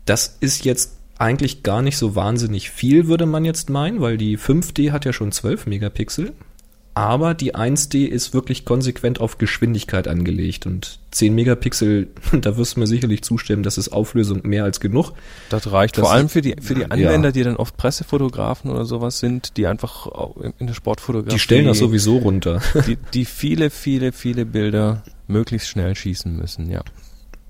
[0.04, 4.38] Das ist jetzt eigentlich gar nicht so wahnsinnig viel, würde man jetzt meinen, weil die
[4.38, 6.32] 5D hat ja schon 12 Megapixel.
[6.96, 10.64] Aber die 1D ist wirklich konsequent auf Geschwindigkeit angelegt.
[10.64, 12.08] Und 10 Megapixel,
[12.40, 15.12] da wirst du mir sicherlich zustimmen, das ist Auflösung mehr als genug.
[15.50, 16.86] Das reicht Das vor allem für die, für die Ja.
[16.88, 20.06] Anwender, die dann oft Pressefotografen oder sowas sind, die einfach
[20.58, 22.62] in der Sportfotografie, Die stellen das sowieso runter.
[22.86, 26.80] die, die viele, viele, viele Bilder möglichst schnell schießen müssen, ja.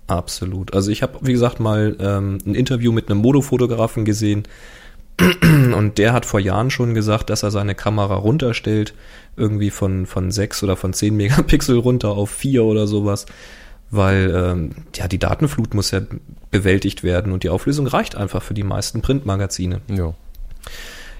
[0.09, 0.74] Absolut.
[0.74, 4.42] Also ich habe, wie gesagt, mal ähm, ein Interview mit einem Modofotografen gesehen.
[5.18, 8.94] Und der hat vor Jahren schon gesagt, dass er seine Kamera runterstellt,
[9.36, 13.26] irgendwie von, von 6 oder von 10 Megapixel runter auf 4 oder sowas,
[13.90, 16.00] weil ähm, ja die Datenflut muss ja
[16.50, 19.80] bewältigt werden und die Auflösung reicht einfach für die meisten Printmagazine.
[19.88, 20.14] Ja.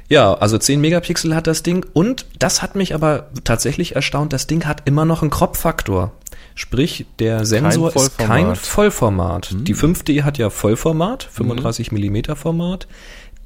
[0.09, 4.47] Ja, also 10 Megapixel hat das Ding und das hat mich aber tatsächlich erstaunt, das
[4.47, 6.13] Ding hat immer noch einen Crop-Faktor.
[6.55, 9.51] Sprich, der Sensor ist kein Vollformat.
[9.53, 12.87] Die 5D hat ja Vollformat, 35 Millimeter Format.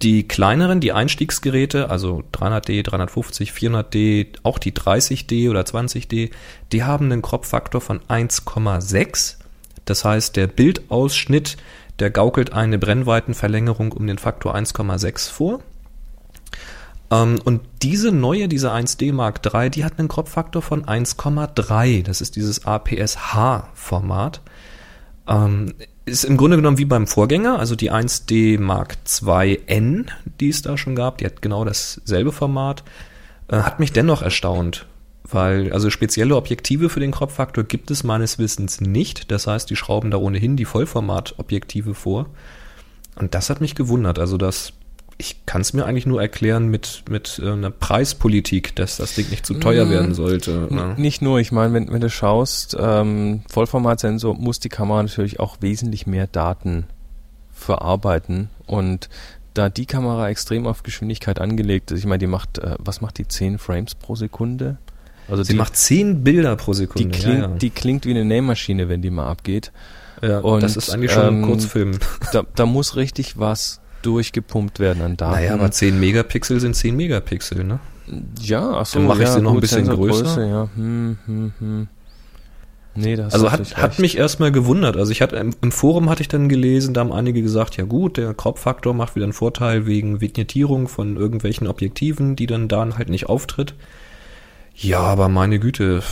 [0.03, 6.30] Die kleineren, die Einstiegsgeräte, also 300D, 350, 400D, auch die 30D oder 20D,
[6.72, 9.36] die haben einen Crop-Faktor von 1,6.
[9.84, 11.59] Das heißt, der Bildausschnitt,
[11.98, 15.61] der gaukelt eine Brennweitenverlängerung um den Faktor 1,6 vor.
[17.11, 22.05] Ähm, und diese neue, diese 1D Mark III, die hat einen Crop-Faktor von 1,3.
[22.05, 24.40] Das ist dieses APS-H-Format.
[26.07, 30.76] Ist im Grunde genommen wie beim Vorgänger, also die 1D Mark II-N, die es da
[30.76, 32.82] schon gab, die hat genau dasselbe Format,
[33.48, 34.86] äh, hat mich dennoch erstaunt,
[35.24, 39.30] weil also spezielle Objektive für den Crop-Faktor gibt es meines Wissens nicht.
[39.30, 42.26] Das heißt, die schrauben da ohnehin die Vollformat-Objektive vor.
[43.16, 44.18] Und das hat mich gewundert.
[44.18, 44.72] Also das
[45.21, 49.29] ich kann es mir eigentlich nur erklären mit, mit äh, einer Preispolitik, dass das Ding
[49.31, 49.91] nicht zu teuer Mm.
[49.91, 50.66] werden sollte.
[50.71, 50.95] ne?
[50.97, 55.59] Nicht nur, ich meine, wenn, wenn du schaust, ähm, Vollformatsensor muss die Kamera natürlich auch
[55.61, 56.87] wesentlich mehr Daten
[57.53, 59.09] verarbeiten und
[59.55, 63.18] da die Kamera extrem auf Geschwindigkeit angelegt ist, ich meine, die macht, äh, was macht
[63.18, 64.79] die 10 Frames pro Sekunde?
[65.29, 67.11] Also Sie die, macht 10 Bilder pro die Sekunde.
[67.11, 67.55] klingt, ja, ja.
[67.55, 69.71] die klingt wie eine Nähmaschine, wenn die mal abgeht.
[70.23, 71.99] ja, und, das ist eigentlich schon ein ähm, Kurzfilm.
[72.33, 75.34] Da, da muss richtig was durchgepumpt werden an Daten.
[75.34, 77.80] Naja, aber 10 Megapixel sind 10 Megapixel, ne?
[78.40, 80.46] ja, ach so, Dann mach ich ja, sie noch ein bisschen Sensorgröße, größer.
[80.46, 80.68] Ja.
[80.74, 81.88] Hm, hm, hm.
[82.96, 84.96] Nee, das Also hat, hat mich erstmal gewundert.
[84.96, 87.84] Also ich hatte im, im Forum hatte ich dann gelesen, da haben einige gesagt, ja
[87.84, 92.96] gut, der Crop-Faktor macht wieder einen Vorteil wegen Vignettierung von irgendwelchen Objektiven, die dann da
[92.96, 93.74] halt nicht auftritt.
[94.74, 96.03] Ja, aber meine Güte.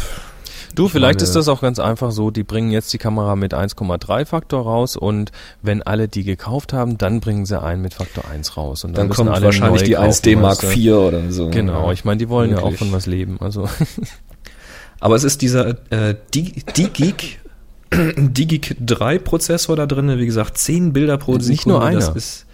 [0.79, 3.53] Du, vielleicht meine- ist das auch ganz einfach so, die bringen jetzt die Kamera mit
[3.53, 8.25] 1,3 Faktor raus und wenn alle die gekauft haben, dann bringen sie einen mit Faktor
[8.31, 8.85] 1 raus.
[8.85, 10.67] Und Dann müssen kommt alle wahrscheinlich die kaufen, 1D Mark du.
[10.69, 11.51] IV oder so.
[11.51, 13.39] Genau, ich meine, die wollen ja auch von was leben.
[13.41, 13.69] Also
[15.01, 17.41] Aber es ist dieser äh, Di- DiGeek
[17.93, 21.79] DiGeek 3 Prozessor da drin, wie gesagt, 10 Bilder pro Nicht Sekunde.
[21.79, 21.99] nur einer.
[22.01, 22.47] Das ist,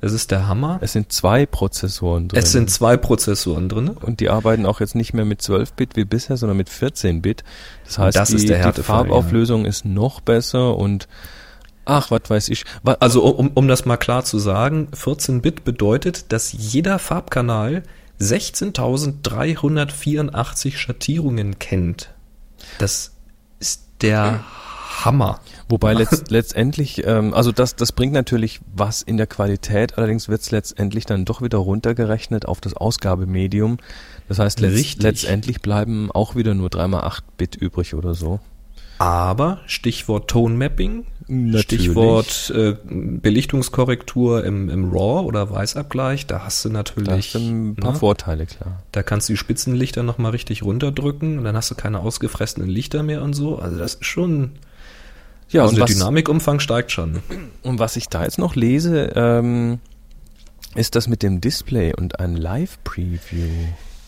[0.00, 0.78] das ist der Hammer.
[0.80, 2.38] es sind zwei Prozessoren drin.
[2.38, 3.88] Es sind zwei Prozessoren drin.
[3.88, 7.42] und die arbeiten auch jetzt nicht mehr mit 12-Bit wie bisher, sondern mit 14-Bit.
[7.84, 11.08] Das heißt, das die, die Farbauflösung ist noch besser und
[11.84, 12.64] ach, was weiß ich.
[12.84, 17.82] Also um, um das mal klar zu sagen, 14-Bit bedeutet, dass jeder Farbkanal
[18.20, 22.14] 16.384 Schattierungen kennt.
[22.78, 23.14] Das
[23.58, 24.44] ist der
[24.88, 25.40] Hammer.
[25.68, 30.40] Wobei letzt, letztendlich, ähm, also das, das bringt natürlich was in der Qualität, allerdings wird
[30.40, 33.78] es letztendlich dann doch wieder runtergerechnet auf das Ausgabemedium.
[34.28, 38.40] Das heißt, letzt, letztendlich bleiben auch wieder nur 3x8-Bit übrig oder so.
[38.98, 41.62] Aber Stichwort Tone Mapping, Natürlich.
[41.62, 47.38] Stichwort äh, Belichtungskorrektur im, im RAW oder Weißabgleich, da hast du Da natürlich, hast du
[47.38, 48.82] ein paar ne, Vorteile, klar.
[48.92, 53.02] da kannst du die Spitzenlichter nochmal richtig runterdrücken und dann hast du keine ausgefressenen Lichter
[53.02, 53.58] mehr und so.
[53.58, 54.52] Also das ist schon,
[55.50, 57.20] Ja, also und der was, Dynamikumfang steigt schon.
[57.62, 59.78] und was ich da jetzt noch lese, ähm,
[60.74, 63.48] ist das mit dem Display und ein Live-Preview.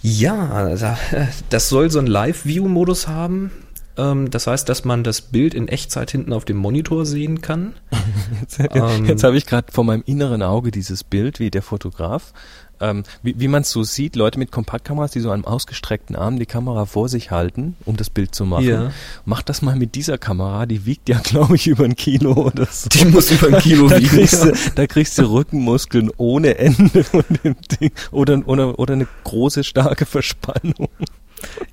[0.03, 0.99] Ja, da-
[1.51, 3.51] das soll so einen Live-View-Modus haben.
[3.97, 7.75] Ähm, Das heißt, dass man das Bild in Echtzeit hinten auf dem Monitor sehen kann.
[8.73, 12.33] Ähm, Jetzt habe ich gerade vor meinem inneren Auge dieses Bild, wie der Fotograf,
[12.81, 16.39] ähm, wie, wie man es so sieht, Leute mit Kompaktkameras, die so einem ausgestreckten Arm
[16.39, 18.65] die Kamera vor sich halten, um das Bild zu machen.
[18.65, 18.93] Ja.
[19.25, 22.67] Mach das mal mit dieser Kamera, die wiegt ja, glaube ich, über ein Kilo oder
[22.67, 22.89] so.
[22.89, 24.09] Die muss über ein Kilo da wiegen.
[24.09, 29.07] kriegst, du, da kriegst du Rückenmuskeln ohne Ende von dem Ding oder, oder, oder eine
[29.25, 30.89] große, starke Verspannung.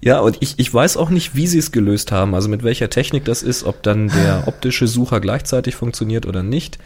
[0.02, 2.90] Ja, und ich, ich weiß auch nicht, wie sie es gelöst haben, also mit welcher
[2.90, 6.78] Technik das ist, ob dann der optische Sucher gleichzeitig funktioniert oder nicht.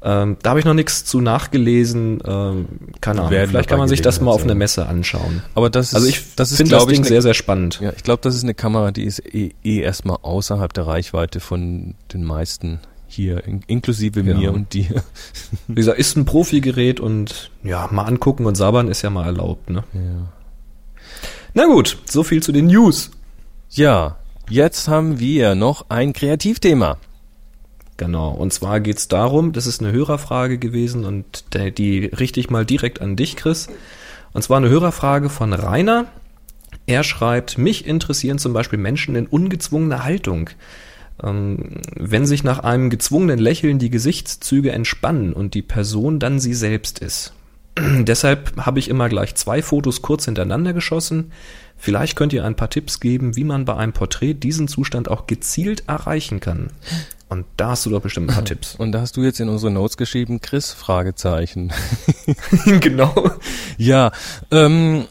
[0.00, 2.22] Ähm, da habe ich noch nichts zu nachgelesen.
[2.24, 2.68] Ähm,
[3.00, 3.48] keine Ahnung.
[3.48, 5.42] Vielleicht kann man sich das mal auf einer Messe anschauen.
[5.54, 7.34] Aber das ist, Also ich das ist, finde das glaube ich, Ding eine- sehr, sehr
[7.34, 7.80] spannend.
[7.82, 11.40] Ja, ich glaube, das ist eine Kamera, die ist eh, eh erstmal außerhalb der Reichweite
[11.40, 12.78] von den meisten
[13.08, 14.36] hier, in, inklusive Ja.
[14.36, 15.02] mir und dir.
[15.66, 19.68] Wie gesagt, ist ein Profigerät und ja, mal angucken und sabbern ist ja mal erlaubt.
[19.70, 19.82] Ne?
[19.94, 20.28] Ja.
[21.54, 23.10] Na gut, so viel zu den News.
[23.70, 24.16] ja,
[24.50, 26.98] jetzt haben wir noch ein Kreativthema.
[27.98, 32.64] Genau, und zwar geht's darum, das ist eine Hörerfrage gewesen und die richte ich mal
[32.64, 33.66] direkt an dich, Chris.
[34.32, 36.06] Und zwar eine Hörerfrage von Rainer.
[36.86, 40.48] Er schreibt, mich interessieren zum Beispiel Menschen in ungezwungener Haltung.
[41.22, 46.54] Ähm, wenn sich nach einem gezwungenen Lächeln die Gesichtszüge entspannen und die Person dann sie
[46.54, 47.32] selbst ist.
[47.78, 51.32] Deshalb habe ich immer gleich zwei Fotos kurz hintereinander geschossen.
[51.76, 55.26] Vielleicht könnt ihr ein paar Tipps geben, wie man bei einem Porträt diesen Zustand auch
[55.26, 56.70] gezielt erreichen kann.
[57.28, 58.74] Und da hast du doch bestimmt ein paar Tipps.
[58.76, 61.72] Und da hast du jetzt in unsere Notes geschrieben, Chris, Fragezeichen.
[62.80, 63.32] genau.
[63.76, 64.12] Ja,
[64.50, 65.04] ähm,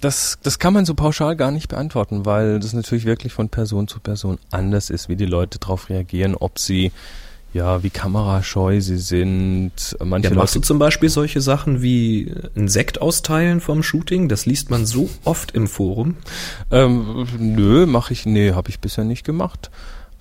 [0.00, 3.86] das, das kann man so pauschal gar nicht beantworten, weil das natürlich wirklich von Person
[3.86, 6.90] zu Person anders ist, wie die Leute darauf reagieren, ob sie
[7.54, 9.72] ja, wie kamerascheu sie sind.
[10.02, 14.28] Manche Ja, machst du Leute, zum Beispiel solche Sachen wie ein Sekt austeilen vom Shooting?
[14.28, 16.16] Das liest man so oft im Forum.
[16.70, 19.70] ähm, nö, mache ich, nee, habe ich bisher nicht gemacht.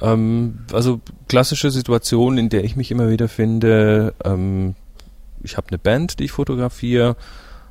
[0.02, 4.76] Ähm, also klassische Situation, in der ich mich immer wieder finde, ähm,
[5.44, 7.16] ich habe eine Band, die ich fotografiere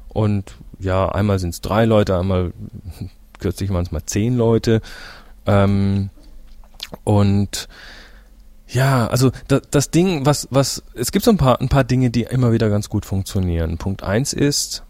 [0.08, 2.52] und ja, einmal sind es drei Leute, einmal
[3.38, 4.80] kürzlich waren es mal zehn Leute.
[5.46, 6.10] Ähm,
[7.04, 7.68] und
[8.66, 12.10] ja, also da, das Ding, was, was, es gibt so ein paar, ein paar Dinge,
[12.10, 13.78] die immer wieder ganz gut funktionieren.
[13.78, 14.84] Punkt eins ist,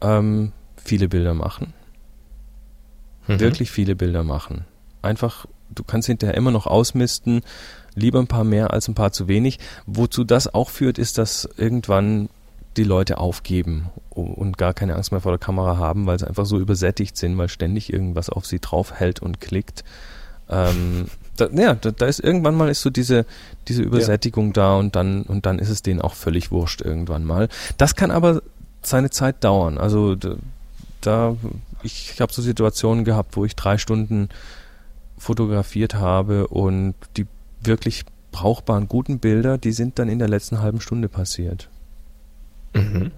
[0.00, 1.74] ähm, viele Bilder machen.
[3.26, 4.66] Wirklich viele Bilder machen.
[5.00, 7.42] Einfach, du kannst hinterher immer noch ausmisten,
[7.94, 9.58] lieber ein paar mehr als ein paar zu wenig.
[9.86, 12.28] Wozu das auch führt, ist, dass irgendwann
[12.76, 16.46] die Leute aufgeben und gar keine Angst mehr vor der Kamera haben, weil sie einfach
[16.46, 19.84] so übersättigt sind, weil ständig irgendwas auf sie draufhält und klickt.
[20.48, 21.06] Ähm,
[21.36, 23.26] da, ja, da, da ist irgendwann mal ist so diese,
[23.68, 27.48] diese Übersättigung da und dann, und dann ist es denen auch völlig wurscht irgendwann mal.
[27.78, 28.42] Das kann aber
[28.82, 29.78] seine Zeit dauern.
[29.78, 30.16] Also
[31.00, 31.36] da
[31.84, 34.28] ich habe so Situationen gehabt, wo ich drei Stunden
[35.16, 37.26] fotografiert habe und die
[37.62, 41.68] wirklich brauchbaren guten Bilder, die sind dann in der letzten halben Stunde passiert.
[42.74, 43.12] Mhm.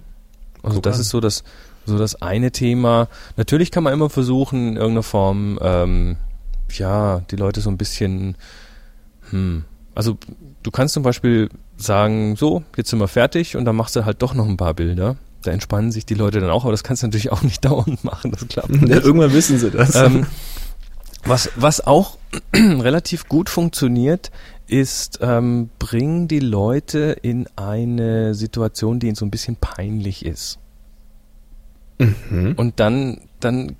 [0.61, 1.43] Also das ist so das,
[1.85, 3.07] so das eine Thema.
[3.35, 6.17] Natürlich kann man immer versuchen, in irgendeiner Form, ähm,
[6.71, 8.35] ja, die Leute so ein bisschen,
[9.29, 9.63] hm,
[9.95, 10.17] also
[10.63, 14.21] du kannst zum Beispiel sagen, so, jetzt sind wir fertig und dann machst du halt
[14.21, 15.15] doch noch ein paar Bilder.
[15.43, 18.03] Da entspannen sich die Leute dann auch, aber das kannst du natürlich auch nicht dauernd
[18.03, 18.69] machen, das klappt.
[18.69, 19.95] Ja, irgendwann wissen sie das.
[19.95, 20.25] ähm,
[21.27, 22.17] was, was auch
[22.53, 24.31] relativ gut funktioniert,
[24.67, 30.59] ist, ähm, bring die Leute in eine Situation, die ihnen so ein bisschen peinlich ist.
[31.99, 32.53] Mhm.
[32.57, 33.75] Und dann, dann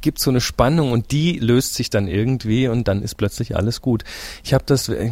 [0.00, 3.80] gibt so eine Spannung und die löst sich dann irgendwie und dann ist plötzlich alles
[3.82, 4.04] gut.
[4.42, 5.10] Ich habe das, äh,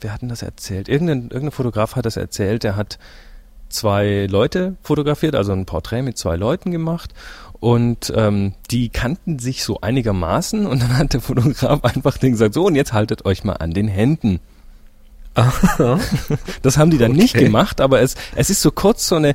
[0.00, 0.88] wer hat denn das erzählt?
[0.88, 2.98] Irgendein, irgendein Fotograf hat das erzählt, der hat
[3.68, 7.12] zwei Leute fotografiert, also ein Porträt mit zwei Leuten gemacht
[7.64, 12.52] und ähm, die kannten sich so einigermaßen und dann hat der Fotograf einfach denen gesagt,
[12.52, 14.40] so und jetzt haltet euch mal an den Händen.
[16.62, 17.46] Das haben die dann nicht Okay.
[17.46, 19.34] gemacht, aber es, es ist so kurz so eine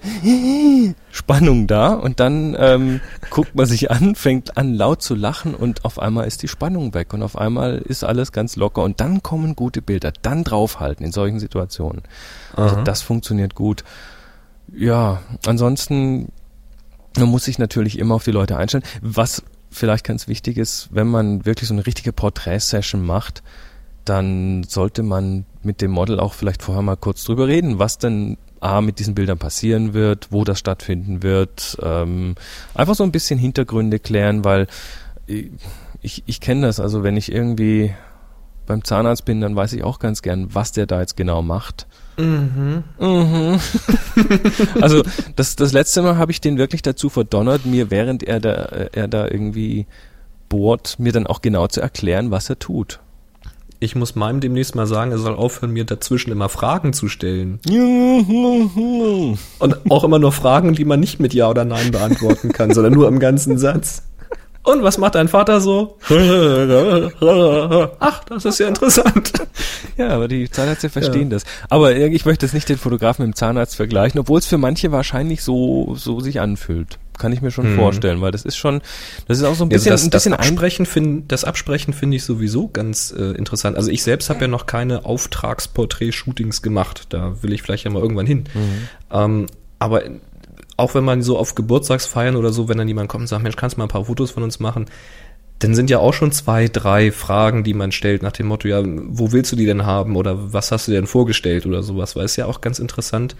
[1.11, 3.01] Spannung da und dann ähm,
[3.31, 6.93] guckt man sich an, fängt an laut zu lachen und auf einmal ist die Spannung
[6.93, 11.03] weg und auf einmal ist alles ganz locker und dann kommen gute Bilder, dann draufhalten
[11.03, 12.03] in solchen Situationen.
[12.55, 13.83] Also das funktioniert gut.
[14.71, 16.31] Ja, ansonsten
[17.19, 18.83] man muss sich natürlich immer auf die Leute einstellen.
[19.01, 23.43] Was vielleicht ganz wichtig ist, wenn man wirklich so eine richtige Porträtsession macht,
[24.05, 28.37] dann sollte man mit dem Model auch vielleicht vorher mal kurz drüber reden, was denn
[28.61, 31.77] A mit diesen Bildern passieren wird, wo das stattfinden wird.
[31.81, 32.35] Ähm,
[32.73, 34.67] einfach so ein bisschen Hintergründe klären, weil
[36.01, 36.79] ich, ich kenne das.
[36.79, 37.93] Also wenn ich irgendwie
[38.65, 41.87] beim Zahnarzt bin, dann weiß ich auch ganz gern, was der da jetzt genau macht.
[42.19, 42.83] Mhm.
[44.81, 45.03] also
[45.37, 48.51] das, das letzte Mal habe ich den wirklich dazu verdonnert, mir während er da,
[48.91, 49.87] er da irgendwie
[50.49, 52.99] bohrt, mir dann auch genau zu erklären, was er tut.
[53.81, 57.59] Ich muss meinem demnächst mal sagen, er soll aufhören, mir dazwischen immer Fragen zu stellen.
[59.59, 62.91] Und auch immer nur Fragen, die man nicht mit Ja oder Nein beantworten kann, sondern
[62.91, 64.03] nur im ganzen Satz.
[64.63, 65.97] Und was macht dein Vater so?
[67.99, 69.31] Ach, das ist ja interessant.
[69.97, 71.43] Ja, aber die Zahnärzte verstehen das.
[71.69, 74.91] Aber ich möchte jetzt nicht den Fotografen mit dem Zahnarzt vergleichen, obwohl es für manche
[74.91, 76.99] wahrscheinlich so, so sich anfühlt.
[77.17, 78.81] Kann ich mir schon vorstellen, weil das ist schon,
[79.27, 81.43] das ist auch so ein bisschen, also ein das, bisschen das ein, Absprechen finde das
[81.43, 83.75] Absprechen finde ich sowieso ganz äh, interessant.
[83.75, 87.07] Also ich selbst habe ja noch keine Auftragsporträt-Shootings gemacht.
[87.09, 88.45] Da will ich vielleicht ja mal irgendwann hin.
[89.11, 89.47] Ähm,
[89.79, 90.03] aber
[90.79, 93.55] auch wenn man so auf Geburtstagsfeiern oder so, wenn dann jemand kommt und sagt, Mensch,
[93.55, 94.85] kannst du mal ein paar Fotos von uns machen?
[95.59, 98.81] Dann sind ja auch schon zwei, drei Fragen, die man stellt nach dem Motto, ja,
[98.83, 102.15] wo willst du die denn haben oder was hast du dir denn vorgestellt oder sowas,
[102.15, 103.35] weil es ja auch ganz interessant,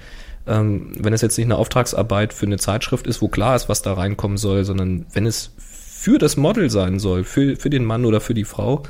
[0.45, 3.81] ähm, wenn es jetzt nicht eine Auftragsarbeit für eine Zeitschrift ist, wo klar ist, was
[3.81, 8.05] da reinkommen soll, sondern wenn es für das Model sein soll, für, für den Mann
[8.05, 8.83] oder für die Frau,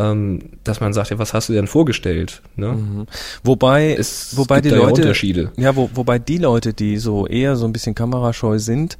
[0.00, 2.42] ähm, dass man sagt, ja, was hast du denn vorgestellt?
[2.56, 3.06] Ne?
[3.44, 5.52] wobei, Es wobei gibt die da ja Leute, Unterschiede.
[5.56, 8.98] ja, wo, wobei die Leute, die so eher so ein bisschen kamerascheu sind,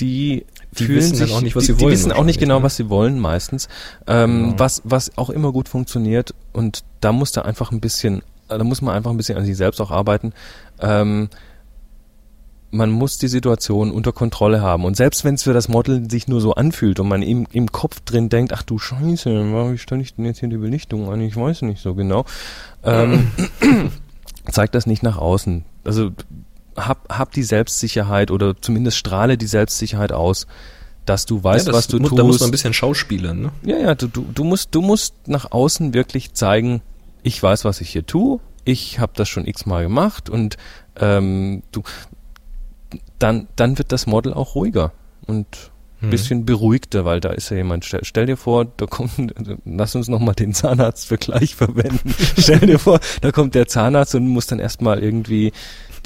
[0.00, 0.44] die
[0.78, 2.58] Die fühlen wissen sich, auch nicht, was die, sie die wollen wissen auch nicht genau,
[2.58, 2.62] ne?
[2.64, 3.68] was sie wollen meistens.
[4.06, 4.58] Ähm, Genau.
[4.58, 8.80] was, was auch immer gut funktioniert und da muss da einfach ein bisschen, da muss
[8.82, 10.32] man einfach ein bisschen an sich selbst auch arbeiten.
[10.80, 11.28] Ähm,
[12.70, 14.84] man muss die Situation unter Kontrolle haben.
[14.84, 17.72] Und selbst wenn es für das Model sich nur so anfühlt und man im, im
[17.72, 19.30] Kopf drin denkt, ach du Scheiße,
[19.72, 21.20] wie stelle ich denn jetzt hier die Belichtung an?
[21.20, 22.24] Ich weiß nicht so genau.
[22.84, 23.30] Ähm,
[24.50, 25.64] zeigt das nicht nach außen.
[25.84, 26.10] Also
[26.76, 30.46] hab, hab die Selbstsicherheit oder zumindest strahle die Selbstsicherheit aus,
[31.06, 32.18] dass du weißt, Ja, das was du muss, tust.
[32.18, 33.52] Da muss man ein bisschen schauspielern, ne?
[33.62, 36.82] Ja, ja, du, du, du musst, du musst nach außen wirklich zeigen,
[37.22, 40.58] ich weiß, was ich hier tue, ich habe das schon x-mal gemacht und
[41.00, 41.82] ähm, du,
[43.18, 44.92] dann, dann wird das Model auch ruhiger
[45.26, 45.46] und
[46.00, 47.84] ein bisschen beruhigter, weil da ist ja jemand.
[47.84, 49.10] Stell, stell dir vor, da kommt,
[49.64, 52.14] lass uns nochmal den Zahnarztvergleich verwenden.
[52.38, 55.52] stell dir vor, da kommt der Zahnarzt und muss dann erstmal irgendwie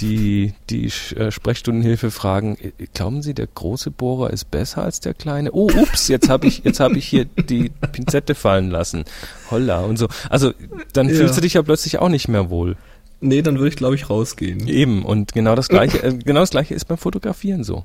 [0.00, 5.12] die, die äh, Sprechstundenhilfe fragen, äh, glauben Sie, der große Bohrer ist besser als der
[5.12, 5.52] kleine?
[5.52, 9.04] Oh, ups, jetzt habe ich, jetzt habe ich hier die Pinzette fallen lassen.
[9.50, 10.08] Holla und so.
[10.30, 10.54] Also,
[10.94, 11.16] dann Ja.
[11.16, 12.76] fühlst du dich ja plötzlich auch nicht mehr wohl.
[13.22, 14.66] Nee, dann würde ich, glaube ich, rausgehen.
[14.66, 15.04] Eben.
[15.04, 17.84] Und genau das gleiche, äh, genau das gleiche ist beim Fotografieren so.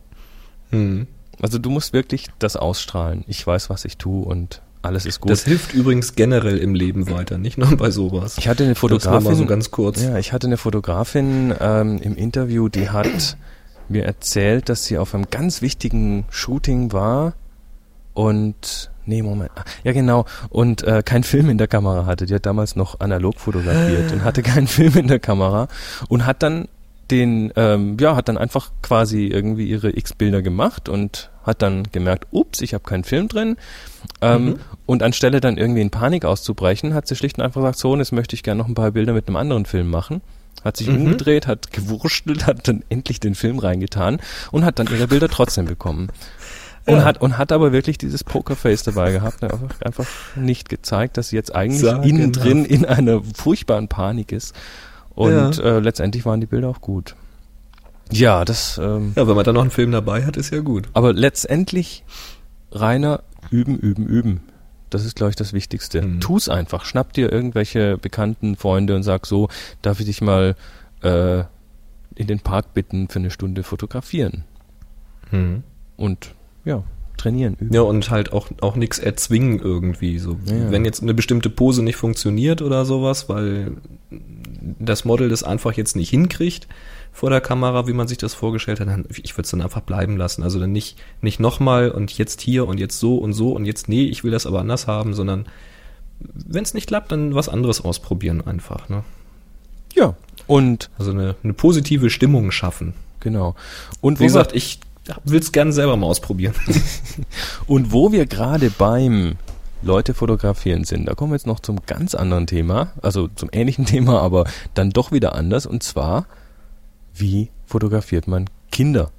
[0.71, 1.07] Hm.
[1.39, 3.23] Also du musst wirklich das ausstrahlen.
[3.27, 5.31] Ich weiß, was ich tue und alles ist gut.
[5.31, 8.37] Das hilft übrigens generell im Leben weiter, nicht nur bei sowas.
[8.37, 10.01] ich hatte eine Fotografin, so ganz kurz.
[10.01, 13.37] ja, ich hatte eine Fotografin ähm, im Interview, die hat
[13.89, 17.33] mir erzählt, dass sie auf einem ganz wichtigen Shooting war
[18.17, 19.51] und nee, Moment.
[19.83, 20.25] Ja, genau.
[20.49, 22.25] Und äh, keinen Film in der Kamera hatte.
[22.25, 25.67] Die hat damals noch analog fotografiert und hatte keinen Film in der Kamera
[26.09, 26.67] und hat dann
[27.11, 32.25] den, ähm, ja, hat dann einfach quasi irgendwie ihre X-Bilder gemacht und hat dann gemerkt,
[32.31, 33.55] ups, ich habe keinen Film drin.
[34.21, 37.91] Ähm, Und anstelle dann irgendwie in Panik auszubrechen, hat sie schlicht und einfach gesagt, so,
[37.91, 40.21] und jetzt möchte ich gerne noch ein paar Bilder mit einem anderen Film machen.
[40.65, 44.19] Hat sich umgedreht, hat gewurschtelt, hat dann endlich den Film reingetan
[44.51, 46.09] und hat dann ihre Bilder trotzdem bekommen.
[46.87, 47.03] Und, Ja.
[47.05, 51.29] hat, und hat aber wirklich dieses Pokerface dabei gehabt, ne, einfach, einfach nicht gezeigt, dass
[51.29, 52.07] sie jetzt eigentlich Sagenhaft.
[52.09, 54.55] innen drin in einer furchtbaren Panik ist.
[55.13, 55.77] Und Ja.
[55.77, 57.15] äh, letztendlich waren die Bilder auch gut.
[58.11, 60.87] Ja, das, ähm, Ja, wenn man dann noch einen Film dabei hat, ist ja gut.
[60.93, 62.05] aber letztendlich
[62.71, 63.21] reiner
[63.51, 64.39] üben, üben, üben.
[64.89, 66.01] Das ist, glaube ich, das Wichtigste.
[66.01, 66.21] Mhm.
[66.21, 66.85] Tu's einfach.
[66.85, 69.49] Schnapp dir irgendwelche bekannten Freunde und sag so,
[69.81, 70.55] darf ich dich mal
[71.01, 71.39] äh,
[72.15, 74.45] in den Park bitten für eine Stunde fotografieren.
[75.97, 76.33] Und
[76.67, 76.83] ja,
[77.17, 77.73] trainieren, üben.
[77.73, 80.19] Ja, und halt auch, auch nichts erzwingen irgendwie.
[80.19, 80.69] So, Ja.
[80.71, 83.77] wenn jetzt eine bestimmte Pose nicht funktioniert oder sowas, weil
[84.79, 86.67] das Model das einfach jetzt nicht hinkriegt
[87.13, 89.81] vor der Kamera, wie man sich das vorgestellt hat, dann, ich würde es dann einfach
[89.81, 90.43] bleiben lassen.
[90.43, 93.89] Also dann nicht, nicht nochmal und jetzt hier und jetzt so und so und jetzt,
[93.89, 95.47] nee, ich will das aber anders haben, sondern
[96.19, 98.89] wenn es nicht klappt, dann was anderes ausprobieren einfach.
[98.89, 99.03] Ne?
[99.95, 100.15] Ja.
[100.45, 102.93] Und Also eine, eine positive Stimmung schaffen.
[103.19, 103.55] genau.
[104.01, 104.79] Und Wie gesagt, ich
[105.25, 106.53] will es gerne selber mal ausprobieren.
[107.67, 109.35] und wo wir gerade beim
[109.81, 113.85] Leute fotografieren sind, da kommen wir jetzt noch zum ganz anderen Thema, also zum ähnlichen
[113.87, 115.65] Thema, aber dann doch wieder anders.
[115.65, 116.25] Und zwar,
[117.13, 119.11] wie fotografiert man Kinder?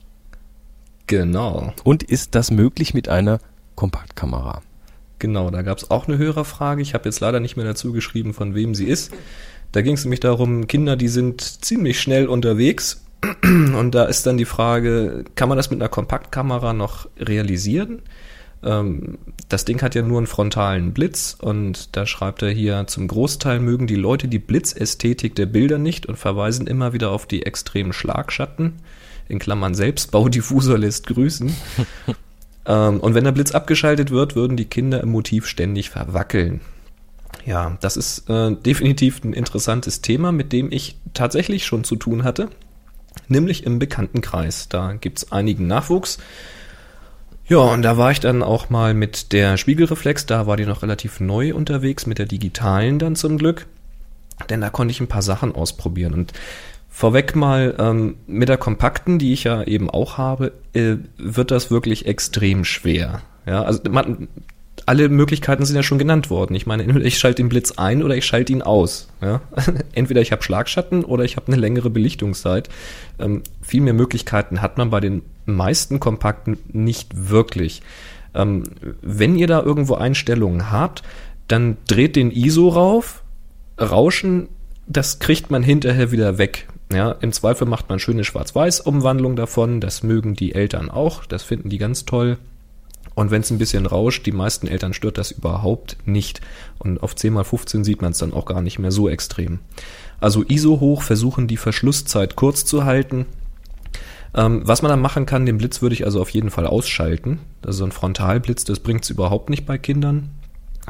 [1.08, 1.72] genau.
[1.82, 3.40] Und ist das möglich mit einer
[3.74, 4.62] Kompaktkamera?
[5.18, 6.80] Genau, da gab es auch eine Hörerfrage.
[6.80, 9.10] Ich habe jetzt leider nicht mehr dazu geschrieben, von wem sie ist.
[9.72, 13.04] Da ging es nämlich darum, Kinder, die sind ziemlich schnell unterwegs.
[13.42, 18.02] Und da ist dann die Frage, kann man das mit einer Kompaktkamera noch realisieren?
[18.62, 23.08] Ähm, das Ding hat ja nur einen frontalen Blitz und da schreibt er hier, zum
[23.08, 27.44] Großteil mögen die Leute die Blitzästhetik der Bilder nicht und verweisen immer wieder auf die
[27.44, 28.74] extremen Schlagschatten.
[29.28, 31.54] In Klammern Selbstbaudiffusor lässt grüßen.
[32.66, 36.60] Ähm, und wenn der Blitz abgeschaltet wird, würden die Kinder im Motiv ständig verwackeln.
[37.46, 42.24] Ja, das ist äh, definitiv ein interessantes Thema, mit dem ich tatsächlich schon zu tun
[42.24, 42.50] hatte,
[43.30, 44.68] nämlich im Bekanntenkreis.
[44.68, 46.18] Da gibt's einigen Nachwuchs.
[47.46, 50.82] Ja, und da war ich dann auch mal mit der Spiegelreflex, da war die noch
[50.82, 53.66] relativ neu unterwegs, mit der digitalen dann zum Glück.
[54.50, 56.12] Denn da konnte ich ein paar Sachen ausprobieren.
[56.12, 56.32] Und
[56.90, 61.70] vorweg mal, ähm, mit der kompakten, die ich ja eben auch habe, äh, wird das
[61.70, 63.22] wirklich extrem schwer.
[63.46, 64.28] Ja, also man,
[64.88, 66.54] alle Möglichkeiten sind ja schon genannt worden.
[66.54, 69.08] Ich meine, entweder ich schalte den Blitz ein oder ich schalte ihn aus.
[69.20, 69.42] Ja?
[69.92, 72.70] Entweder ich habe Schlagschatten oder ich habe eine längere Belichtungszeit.
[73.18, 77.82] Ähm, viel mehr Möglichkeiten hat man bei den meisten Kompakten nicht wirklich.
[78.34, 78.62] Ähm,
[79.02, 81.02] wenn ihr da irgendwo Einstellungen habt,
[81.48, 83.22] dann dreht den ISO rauf,
[83.78, 84.48] Rauschen,
[84.86, 86.66] das kriegt man hinterher wieder weg.
[86.90, 89.82] Ja, im Zweifel macht man schöne Schwarz-Weiß-Umwandlung davon.
[89.82, 91.26] Das mögen die Eltern auch.
[91.26, 92.38] Das finden die ganz toll.
[93.18, 96.40] Und wenn es ein bisschen rauscht, die meisten Eltern stört das überhaupt nicht.
[96.78, 99.58] Und auf 10 x 15 sieht man es dann auch gar nicht mehr so extrem.
[100.20, 103.26] Also ISO hoch, versuchen die Verschlusszeit kurz zu halten.
[104.36, 107.40] Ähm, was man dann machen kann, den Blitz würde ich also auf jeden Fall ausschalten.
[107.66, 110.30] Also ein Frontalblitz, das bringt's überhaupt nicht bei Kindern.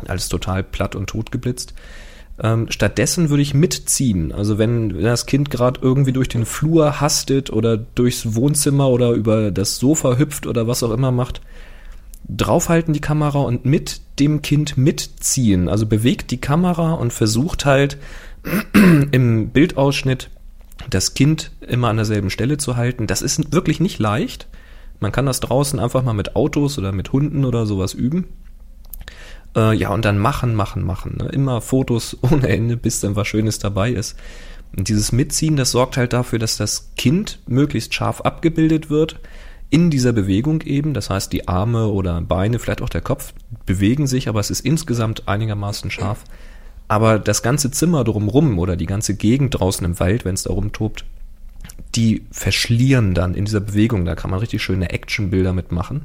[0.06, 1.72] Alles total platt und tot geblitzt.
[2.38, 4.32] Ähm, stattdessen würde ich mitziehen.
[4.32, 9.50] Also wenn das Kind gerade irgendwie durch den Flur hastet oder durchs Wohnzimmer oder über
[9.50, 11.40] das Sofa hüpft oder was auch immer macht,
[12.28, 15.68] draufhalten die Kamera und mit dem Kind mitziehen.
[15.68, 17.98] Also bewegt die Kamera und versucht halt
[19.10, 20.30] im Bildausschnitt
[20.90, 23.06] das Kind immer an derselben Stelle zu halten.
[23.06, 24.46] Das ist wirklich nicht leicht.
[25.00, 28.26] Man kann das draußen einfach mal mit Autos oder mit Hunden oder sowas üben.
[29.56, 31.16] Äh, ja, und dann machen, machen, machen.
[31.18, 31.28] Ne?
[31.30, 34.16] Immer Fotos ohne Ende, bis dann was Schönes dabei ist.
[34.76, 39.18] Und dieses Mitziehen, das sorgt halt dafür, dass das Kind möglichst scharf abgebildet wird
[39.70, 40.94] in dieser Bewegung eben.
[40.94, 43.34] Das heißt, die Arme oder Beine, vielleicht auch der Kopf
[43.66, 46.24] bewegen sich, aber es ist insgesamt einigermaßen scharf.
[46.88, 50.52] Aber das ganze Zimmer drumrum oder die ganze Gegend draußen im Wald, wenn es da
[50.52, 51.04] rumtobt,
[51.94, 54.04] die verschlieren dann in dieser Bewegung.
[54.04, 56.02] Da kann man richtig schöne Actionbilder mitmachen.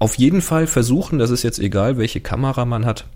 [0.00, 3.06] Auf jeden Fall versuchen, das ist jetzt egal, welche Kamera man hat,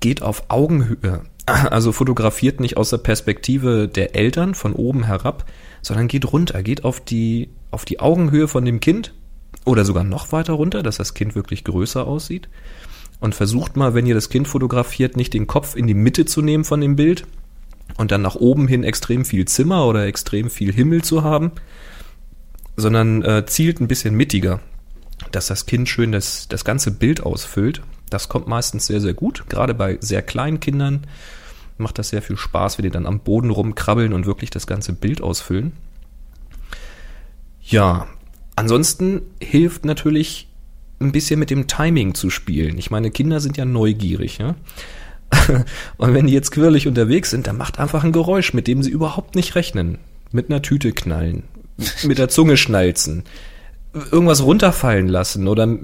[0.00, 1.22] geht auf Augenhöhe.
[1.46, 5.46] Also fotografiert nicht aus der Perspektive der Eltern von oben herab,
[5.82, 9.14] sondern geht runter, geht auf die, auf die Augenhöhe von dem Kind
[9.64, 12.48] oder sogar noch weiter runter, dass das Kind wirklich größer aussieht.
[13.20, 16.40] Und versucht mal, wenn ihr das Kind fotografiert, nicht den Kopf in die Mitte zu
[16.40, 17.26] nehmen von dem Bild
[17.96, 21.50] und dann nach oben hin extrem viel Zimmer oder extrem viel Himmel zu haben,
[22.76, 24.60] sondern äh, zielt ein bisschen mittiger
[25.32, 27.82] dass das Kind schön das, das ganze Bild ausfüllt.
[28.10, 29.44] Das kommt meistens sehr, sehr gut.
[29.48, 31.06] Gerade bei sehr kleinen Kindern
[31.78, 34.92] macht das sehr viel Spaß, wenn die dann am Boden rumkrabbeln und wirklich das ganze
[34.92, 35.72] Bild ausfüllen.
[37.62, 38.06] Ja,
[38.56, 40.48] ansonsten hilft natürlich
[41.00, 42.78] ein bisschen mit dem Timing zu spielen.
[42.78, 44.54] Ich meine, Kinder sind ja neugierig, ja.
[45.98, 48.90] und wenn die jetzt quirlig unterwegs sind, dann macht einfach ein Geräusch, mit dem sie
[48.90, 49.98] überhaupt nicht rechnen.
[50.32, 51.44] Mit einer Tüte knallen,
[52.04, 53.24] mit der Zunge schnalzen,
[54.10, 55.78] irgendwas runterfallen lassen oder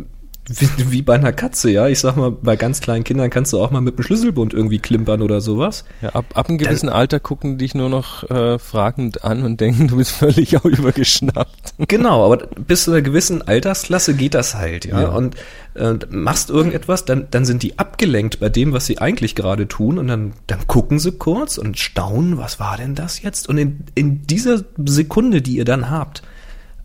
[0.47, 1.89] wie, wie, bei einer Katze, ja.
[1.89, 4.79] Ich sag mal, bei ganz kleinen Kindern kannst du auch mal mit dem Schlüsselbund irgendwie
[4.79, 5.85] klimpern oder sowas.
[6.03, 9.61] Ja, ab, ab einem gewissen Dann, Alter gucken dich nur noch äh, fragend an und
[9.61, 11.75] denken, du bist völlig auch übergeschnappt.
[11.89, 15.03] Genau, aber bis zu einer gewissen Altersklasse geht das halt, ja.
[15.03, 15.09] ja.
[15.09, 15.35] Und
[15.75, 19.99] äh, machst irgendetwas, dann, dann sind die abgelenkt bei dem, was sie eigentlich gerade tun
[19.99, 23.49] und dann, dann gucken sie kurz und staunen, was war denn das jetzt?
[23.49, 26.23] Und in, in dieser Sekunde, die ihr dann habt,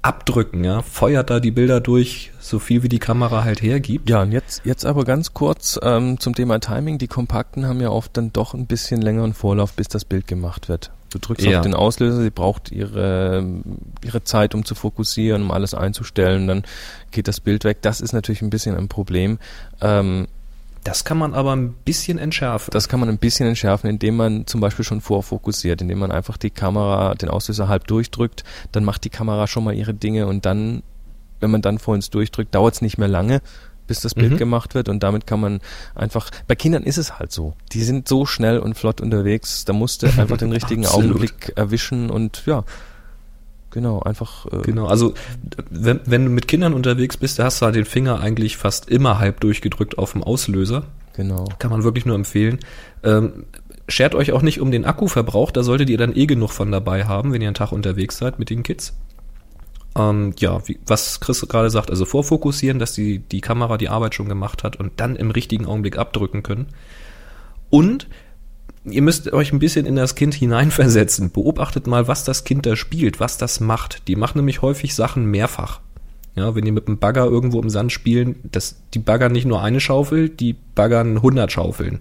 [0.01, 4.09] abdrücken, ja, feuert da die Bilder durch, so viel wie die Kamera halt hergibt.
[4.09, 6.97] Ja, und jetzt, jetzt aber ganz kurz ähm, zum Thema Timing.
[6.97, 10.69] Die Kompakten haben ja oft dann doch ein bisschen längeren Vorlauf, bis das Bild gemacht
[10.69, 10.91] wird.
[11.09, 11.57] Du drückst ja.
[11.57, 13.43] auf den Auslöser, sie braucht ihre,
[14.05, 16.63] ihre Zeit, um zu fokussieren, um alles einzustellen, dann
[17.11, 17.79] geht das Bild weg.
[17.81, 19.39] Das ist natürlich ein bisschen ein Problem.
[19.81, 20.27] Ähm,
[20.84, 22.71] das kann man aber ein bisschen entschärfen.
[22.71, 26.38] Das kann man ein bisschen entschärfen, indem man zum Beispiel schon vorfokussiert, indem man einfach
[26.38, 30.45] die Kamera, den Auslöser halb durchdrückt, dann macht die Kamera schon mal ihre Dinge und
[30.45, 30.84] dann,
[31.39, 33.41] wenn man dann vollends durchdrückt, dauert es nicht mehr lange,
[33.88, 34.38] bis das Bild mhm.
[34.38, 35.59] gemacht wird und damit kann man
[35.95, 37.55] einfach, bei Kindern ist es halt so.
[37.71, 42.09] Die sind so schnell und flott unterwegs, da musst du einfach den richtigen Augenblick erwischen
[42.09, 42.63] und ja,
[43.72, 44.45] Genau, einfach.
[44.47, 45.13] Äh genau, also
[45.70, 48.89] wenn, wenn du mit Kindern unterwegs bist, da hast du halt den Finger eigentlich fast
[48.89, 50.84] immer halb durchgedrückt auf dem Auslöser.
[51.13, 51.45] Genau.
[51.59, 52.59] Kann man wirklich nur empfehlen.
[53.03, 53.45] Ähm,
[53.88, 57.05] schert euch auch nicht um den Akkuverbrauch, da solltet ihr dann eh genug von dabei
[57.05, 58.95] haben, wenn ihr einen Tag unterwegs seid mit den Kids.
[59.95, 64.15] Ähm, ja, wie, was Chris gerade sagt, also vorfokussieren, dass die, die Kamera die Arbeit
[64.15, 66.67] schon gemacht hat und dann im richtigen Augenblick abdrücken können.
[67.70, 68.07] Und
[68.86, 71.32] ihr müsst euch ein bisschen in das Kind hineinversetzen.
[71.32, 74.07] Beobachtet mal, was das Kind da spielt, was das macht.
[74.07, 75.82] Die machen nämlich häufig Sachen mehrfach.
[76.36, 79.61] Ja, wenn die mit einem Bagger irgendwo im Sand spielen, das, die baggern nicht nur
[79.61, 81.99] eine Schaufel, die baggern 100 Schaufeln.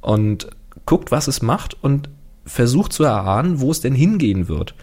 [0.00, 0.48] Und
[0.86, 2.08] guckt, was es macht und
[2.46, 4.74] versucht zu erahnen, wo es denn hingehen wird.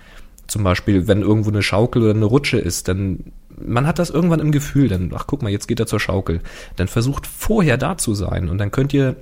[0.47, 4.41] Zum Beispiel, wenn irgendwo eine Schaukel oder eine Rutsche ist, dann man hat das irgendwann
[4.41, 6.41] im Gefühl, dann, ach guck mal, jetzt geht er zur Schaukel.
[6.75, 9.15] Dann versucht vorher da zu sein und dann könnt ihr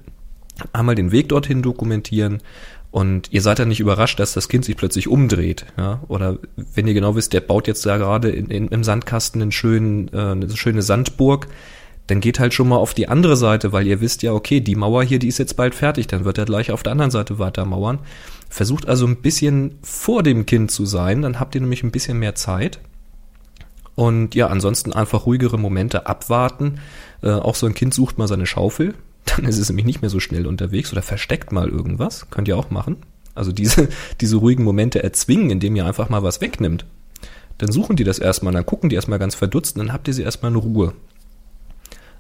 [0.72, 2.42] einmal den Weg dorthin dokumentieren
[2.94, 5.66] und ihr seid dann nicht überrascht, dass das Kind sich plötzlich umdreht.
[5.78, 6.02] Ja?
[6.10, 6.38] Oder
[6.76, 10.10] wenn ihr genau wisst, der baut jetzt da gerade in, in, im Sandkasten einen schönen,
[10.14, 11.48] äh, eine schöne Sandburg,
[12.06, 14.76] dann geht halt schon mal auf die andere Seite, weil ihr wisst ja, okay, die
[14.76, 17.40] Mauer hier, die ist jetzt bald fertig, dann wird er gleich auf der anderen Seite
[17.40, 17.98] weiter mauern.
[18.48, 22.20] Versucht also ein bisschen vor dem Kind zu sein, dann habt ihr nämlich ein bisschen
[22.20, 22.80] mehr Zeit.
[23.96, 26.80] Und ja, ansonsten einfach ruhigere Momente abwarten.
[27.24, 28.94] Äh, auch so ein Kind sucht mal seine Schaufel,
[29.26, 32.30] dann ist es nämlich nicht mehr so schnell unterwegs oder versteckt mal irgendwas.
[32.30, 32.98] Könnt ihr auch machen.
[33.36, 33.90] Also diese,
[34.22, 36.86] diese ruhigen Momente erzwingen, indem ihr einfach mal was wegnimmt.
[37.58, 40.14] Dann suchen die das erstmal, dann gucken die erstmal ganz verdutzt, und dann habt ihr
[40.14, 40.94] sie erstmal in Ruhe.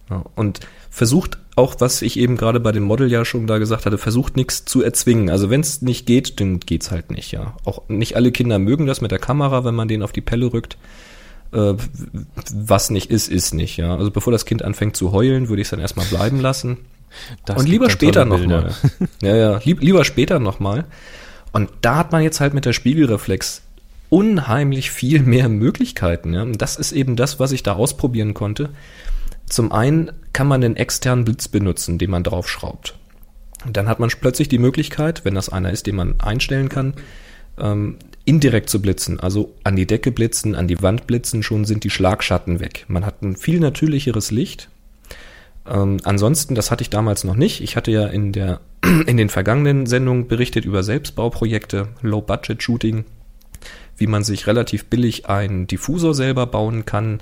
[0.09, 3.85] Ja, und versucht auch, was ich eben gerade bei dem Model ja schon da gesagt
[3.85, 5.29] hatte, versucht nichts zu erzwingen.
[5.29, 7.55] Also wenn es nicht geht, dann geht's halt nicht, ja.
[7.63, 10.51] Auch nicht alle Kinder mögen das mit der Kamera, wenn man den auf die Pelle
[10.51, 10.77] rückt.
[11.51, 11.75] Äh,
[12.53, 13.95] was nicht ist, ist nicht, ja.
[13.95, 16.79] Also bevor das Kind anfängt zu heulen, würde ich es dann erstmal bleiben lassen.
[17.45, 18.73] Das und lieber später nochmal.
[19.21, 20.85] Ja, ja, lieb, lieber später nochmal.
[21.51, 23.61] Und da hat man jetzt halt mit der Spiegelreflex
[24.09, 26.33] unheimlich viel mehr Möglichkeiten.
[26.33, 26.43] Ja?
[26.43, 28.69] Und das ist eben das, was ich da ausprobieren konnte.
[29.45, 32.95] Zum einen kann man den externen Blitz benutzen, den man draufschraubt.
[33.65, 36.93] Und dann hat man plötzlich die Möglichkeit, wenn das einer ist, den man einstellen kann,
[37.57, 39.19] ähm, indirekt zu blitzen.
[39.19, 42.85] Also an die Decke blitzen, an die Wand blitzen, schon sind die Schlagschatten weg.
[42.87, 44.69] Man hat ein viel natürlicheres Licht.
[45.69, 47.61] Ähm, ansonsten, das hatte ich damals noch nicht.
[47.61, 48.59] Ich hatte ja in der
[49.07, 53.05] in den vergangenen Sendungen berichtet über Selbstbauprojekte, Low-Budget-Shooting,
[53.97, 57.19] wie man sich relativ billig einen Diffusor selber bauen kann.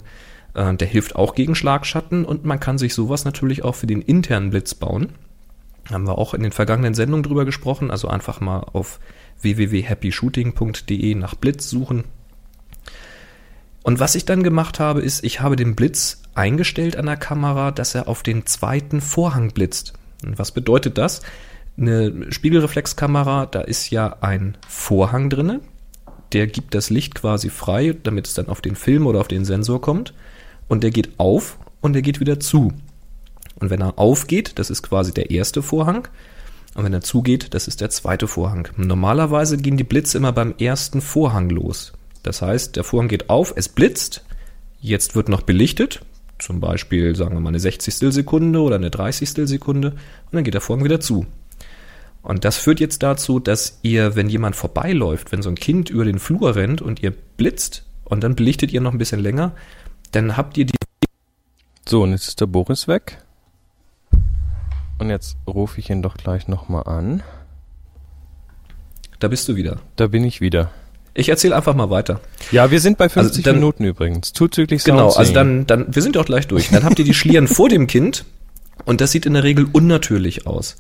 [0.54, 4.02] Äh, der hilft auch gegen Schlagschatten und man kann sich sowas natürlich auch für den
[4.02, 5.10] internen Blitz bauen.
[5.92, 9.00] Haben wir auch in den vergangenen Sendungen drüber gesprochen, also einfach mal auf
[9.42, 12.06] www.happyshooting.de nach Blitz suchen.
[13.84, 17.71] Und was ich dann gemacht habe, ist, ich habe den Blitz eingestellt an der Kamera,
[17.71, 19.93] dass er auf den zweiten Vorhang blitzt.
[20.23, 21.21] Und was bedeutet das?
[21.77, 25.61] Eine Spiegelreflexkamera, da ist ja ein Vorhang drinne,
[26.34, 29.45] der gibt das Licht quasi frei, damit es dann auf den Film oder auf den
[29.45, 30.13] Sensor kommt.
[30.67, 32.71] Und der geht auf und der geht wieder zu.
[33.59, 36.07] Und wenn er aufgeht, das ist quasi der erste Vorhang.
[36.73, 38.69] Und wenn er zugeht, das ist der zweite Vorhang.
[38.77, 41.93] Normalerweise gehen die Blitze immer beim ersten Vorhang los.
[42.24, 44.24] Das heißt, der Vorhang geht auf, es blitzt,
[44.80, 46.01] jetzt wird noch belichtet,
[46.39, 47.95] zum Beispiel sagen wir mal eine 60.
[48.13, 49.47] Sekunde oder eine 30.
[49.47, 51.26] Sekunde und dann geht der Vorhang wieder zu.
[52.24, 56.05] Und das führt jetzt dazu, dass ihr, wenn jemand vorbeiläuft, wenn so ein Kind über
[56.05, 59.53] den Flur rennt und ihr blitzt und dann belichtet ihr noch ein bisschen länger,
[60.11, 60.74] dann habt ihr die
[61.88, 63.24] So, und jetzt ist der Boris weg.
[64.99, 67.24] Und jetzt rufe ich ihn doch gleich nochmal an.
[69.19, 69.80] Da bist du wieder.
[69.95, 70.72] Da bin ich wieder.
[71.14, 72.22] Ich erzähle einfach mal weiter.
[72.51, 74.32] Ja, wir sind bei 50 dann- Minuten übrigens.
[74.34, 76.70] Zuzüglich Genau, also dann, dann, wir sind auch gleich durch.
[76.70, 78.24] Dann habt ihr die Schlieren vor dem Kind
[78.86, 80.78] und das sieht in der Regel unnatürlich aus.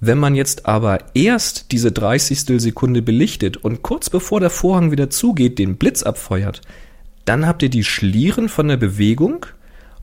[0.00, 2.60] Wenn man jetzt aber erst diese 30.
[2.60, 6.60] Sekunde belichtet und kurz bevor der Vorhang wieder zugeht, den Blitz abfeuert,
[7.24, 9.46] dann habt ihr die Schlieren von der Bewegung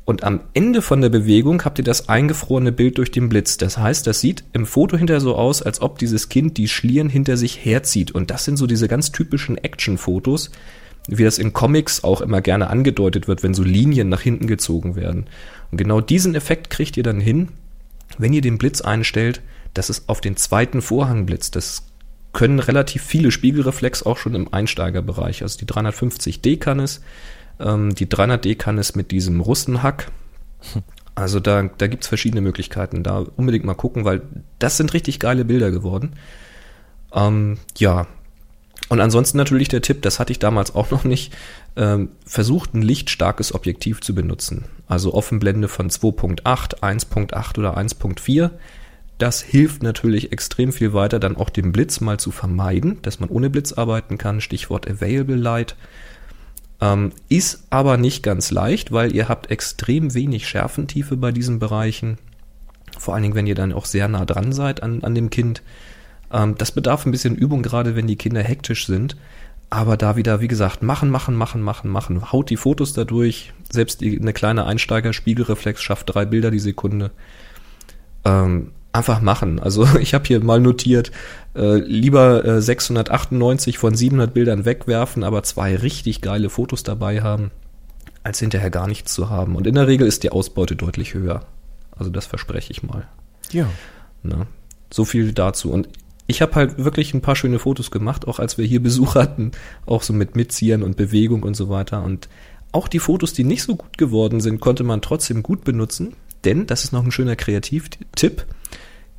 [0.09, 3.57] und am Ende von der Bewegung habt ihr das eingefrorene Bild durch den Blitz.
[3.57, 7.09] Das heißt, das sieht im Foto hinterher so aus, als ob dieses Kind die Schlieren
[7.09, 8.09] hinter sich herzieht.
[8.09, 10.49] Und das sind so diese ganz typischen Action-Fotos,
[11.07, 14.95] wie das in Comics auch immer gerne angedeutet wird, wenn so Linien nach hinten gezogen
[14.95, 15.27] werden.
[15.69, 17.49] Und genau diesen Effekt kriegt ihr dann hin,
[18.17, 19.43] wenn ihr den Blitz einstellt,
[19.75, 21.55] dass es auf den zweiten Vorhang blitzt.
[21.55, 21.83] Das
[22.33, 25.43] können relativ viele Spiegelreflex auch schon im Einsteigerbereich.
[25.43, 27.01] Also die 350D kann es,
[27.59, 30.11] ähm, die 300D kann es mit diesem Russenhack.
[31.15, 33.03] Also da, da gibt's verschiedene Möglichkeiten.
[33.03, 34.21] Da unbedingt mal gucken, weil
[34.57, 36.13] das sind richtig geile Bilder geworden.
[37.13, 38.07] Ähm, ja.
[38.87, 41.35] Und ansonsten natürlich der Tipp, das hatte ich damals auch noch nicht,
[41.75, 44.65] ähm, versucht ein lichtstarkes Objektiv zu benutzen.
[44.87, 48.51] Also Offenblende von 2.8, 1.8 oder 1.4.
[49.17, 53.29] Das hilft natürlich extrem viel weiter, dann auch den Blitz mal zu vermeiden, dass man
[53.29, 54.39] ohne Blitz arbeiten kann.
[54.39, 55.75] Stichwort Available Light.
[56.81, 62.17] Ähm, ist aber nicht ganz leicht, weil ihr habt extrem wenig Schärfentiefe bei diesen Bereichen.
[62.97, 65.61] Vor allen Dingen, wenn ihr dann auch sehr nah dran seid an, an dem Kind.
[66.31, 69.17] Ähm, das bedarf ein bisschen Übung, gerade wenn die Kinder hektisch sind.
[69.69, 72.31] Aber da wieder, wie gesagt, machen, machen, machen, machen, machen.
[72.31, 73.53] Haut die Fotos dadurch.
[73.69, 77.11] Selbst eine kleine Einsteiger-Spiegelreflex schafft drei Bilder die Sekunde.
[78.25, 79.59] Ähm, einfach machen.
[79.59, 81.11] Also ich habe hier mal notiert,
[81.55, 87.51] äh, lieber äh, 698 von 700 Bildern wegwerfen, aber zwei richtig geile Fotos dabei haben,
[88.23, 89.55] als hinterher gar nichts zu haben.
[89.55, 91.45] Und in der Regel ist die Ausbeute deutlich höher.
[91.91, 93.07] Also das verspreche ich mal.
[93.51, 93.69] Ja.
[94.23, 94.47] Ne?
[94.91, 95.71] So viel dazu.
[95.71, 95.89] Und
[96.27, 99.51] ich habe halt wirklich ein paar schöne Fotos gemacht, auch als wir hier Besuch hatten,
[99.85, 102.03] auch so mit Mitziehen und Bewegung und so weiter.
[102.03, 102.29] Und
[102.71, 106.13] auch die Fotos, die nicht so gut geworden sind, konnte man trotzdem gut benutzen.
[106.45, 108.45] Denn, das ist noch ein schöner Kreativtipp,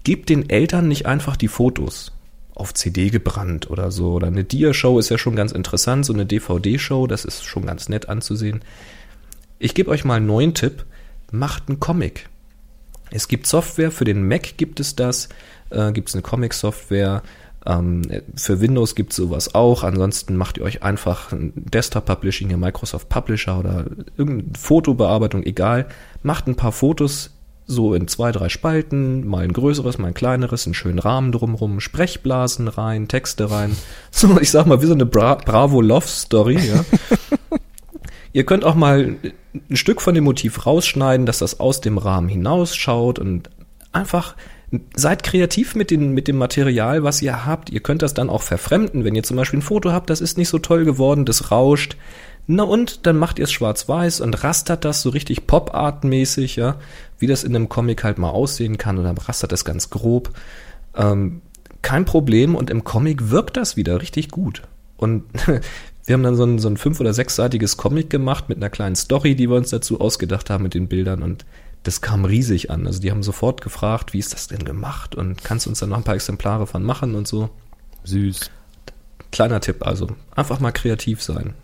[0.05, 2.13] gebt den Eltern nicht einfach die Fotos
[2.55, 4.13] auf CD gebrannt oder so.
[4.13, 7.89] Oder eine Dia-Show ist ja schon ganz interessant, so eine DVD-Show, das ist schon ganz
[7.89, 8.61] nett anzusehen.
[9.59, 10.85] Ich gebe euch mal einen neuen Tipp,
[11.33, 12.29] macht einen Comic.
[13.11, 15.29] Es gibt Software, für den Mac gibt es das,
[15.71, 17.23] äh, gibt es eine Comic-Software,
[17.67, 18.03] ähm,
[18.37, 19.83] für Windows gibt es sowas auch.
[19.83, 23.87] Ansonsten macht ihr euch einfach ein Desktop-Publishing, hier Microsoft Publisher oder
[24.17, 25.89] irgendeine Fotobearbeitung, egal.
[26.23, 27.31] Macht ein paar Fotos
[27.71, 31.81] so in zwei, drei Spalten, mal ein größeres, mal ein kleineres, einen schönen Rahmen drumrum,
[31.81, 33.77] Sprechblasen rein, Texte rein.
[34.13, 36.85] So, ich sag mal, wie so eine Bra Bravo Love Story, ja.
[38.33, 39.17] Ihr könnt auch mal
[39.71, 43.51] ein Stück von dem Motiv rausschneiden, dass das aus dem Rahmen hinausschaut und
[43.93, 44.35] einfach
[44.95, 47.71] seid kreativ mit, den, mit dem Material, was ihr habt.
[47.71, 49.05] Ihr könnt das dann auch verfremden.
[49.05, 51.97] Wenn ihr zum Beispiel ein Foto habt, das ist nicht so toll geworden, das rauscht.
[52.53, 56.79] Na und dann macht ihr es schwarz-weiß und rastert das so richtig Pop-Art-mäßig, ja,
[57.21, 60.33] wie das in einem Comic halt mal aussehen kann und dann rastert es ganz grob.
[60.97, 61.43] Ähm,
[61.81, 64.63] kein Problem und im Comic wirkt das wieder richtig gut.
[64.97, 65.23] Und
[66.07, 68.97] wir haben dann so ein, so ein fünf- oder sechsseitiges Comic gemacht mit einer kleinen
[68.97, 71.45] Story, die wir uns dazu ausgedacht haben mit den Bildern und
[71.85, 72.85] das kam riesig an.
[72.85, 75.91] Also die haben sofort gefragt, wie ist das denn gemacht und kannst du uns dann
[75.91, 77.49] noch ein paar Exemplare von machen und so.
[78.03, 78.51] Süß.
[79.31, 81.55] Kleiner Tipp also, einfach mal kreativ sein.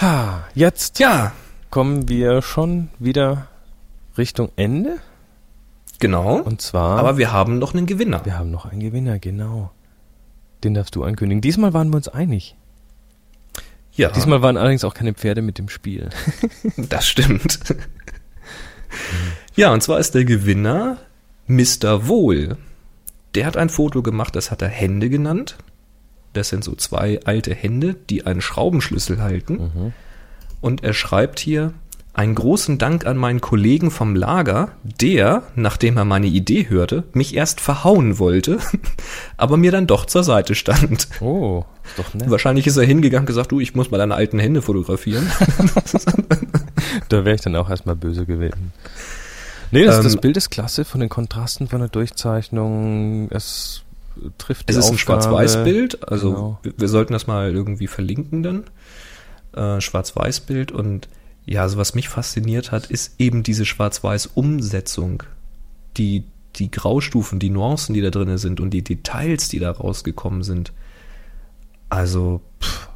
[0.00, 1.32] Ha, jetzt Ja,
[1.70, 3.48] kommen wir schon wieder
[4.16, 4.98] Richtung Ende.
[5.98, 6.36] genau.
[6.40, 8.24] Und zwar, Aber wir haben noch einen Gewinner.
[8.24, 9.70] wir haben noch einen Gewinner, genau.
[10.64, 11.40] Den darfst du ankündigen.
[11.40, 12.56] Diesmal waren wir uns einig.
[13.92, 16.10] Ja, Diesmal waren allerdings auch keine Pferde mit dem Spiel.
[16.76, 17.58] das stimmt.
[19.56, 20.98] ja, und zwar ist der Gewinner
[21.48, 22.06] Mr.
[22.06, 22.56] Wohl.
[23.34, 25.56] Der hat ein Foto gemacht, das hat er Hände genannt.
[26.32, 29.92] Das sind so zwei alte Hände, die einen Schraubenschlüssel halten.
[30.60, 31.72] Und er schreibt hier,
[32.14, 37.36] einen großen Dank an meinen Kollegen vom Lager, der, nachdem er meine Idee hörte, mich
[37.36, 38.58] erst verhauen wollte,
[39.36, 41.06] aber mir dann doch zur Seite stand.
[41.20, 42.28] Oh, ist doch nett.
[42.28, 45.30] Wahrscheinlich ist er hingegangen und gesagt, du, ich muss mal deine alten Hände fotografieren.
[47.08, 48.72] Da wäre ich dann auch erstmal böse gewesen.
[49.70, 53.28] Nee, das, das Ähm, Bild ist klasse von den Kontrasten, von der Durchzeichnung.
[53.30, 53.82] Es
[54.38, 55.22] trifft die Es ist ein Aufgabe.
[55.22, 56.58] Schwarz-Weiß-Bild, also Genau.
[56.62, 58.64] wir, wir sollten das mal irgendwie verlinken dann.
[59.54, 61.08] Äh, Schwarz-Weiß-Bild und
[61.46, 65.22] ja, also was mich fasziniert hat, ist eben diese Schwarz-Weiß-Umsetzung.
[65.96, 66.24] Die,
[66.56, 70.72] die Graustufen, die Nuancen, die da drin sind und die Details, die da rausgekommen sind.
[71.88, 72.88] Also, pff,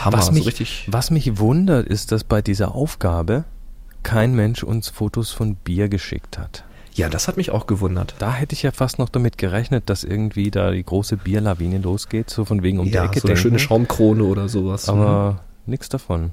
[0.00, 0.86] Hammer, Was so mich, richtig.
[0.90, 3.44] was mich wundert, ist, dass bei dieser Aufgabe
[4.02, 6.64] kein Mensch uns Fotos von Bier geschickt hat.
[6.94, 8.14] Ja, das hat mich auch gewundert.
[8.20, 12.30] Da hätte ich ja fast noch damit gerechnet, dass irgendwie da die große Bierlawine losgeht,
[12.30, 13.42] so von wegen um ja, die Ecke so eine denken.
[13.42, 14.86] schöne Schaumkrone oder sowas.
[14.86, 14.92] Mhm.
[15.00, 16.30] aber nichts davon.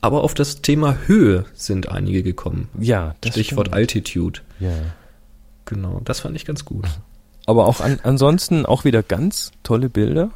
[0.00, 2.68] Aber auf das Thema Höhe sind einige gekommen.
[2.78, 3.74] Ja, das Stichwort stimmt.
[3.76, 4.40] Altitude.
[4.60, 4.70] Ja.
[5.64, 6.84] Genau, das fand ich ganz gut.
[7.46, 10.30] Aber auch an, ansonsten auch wieder ganz tolle Bilder.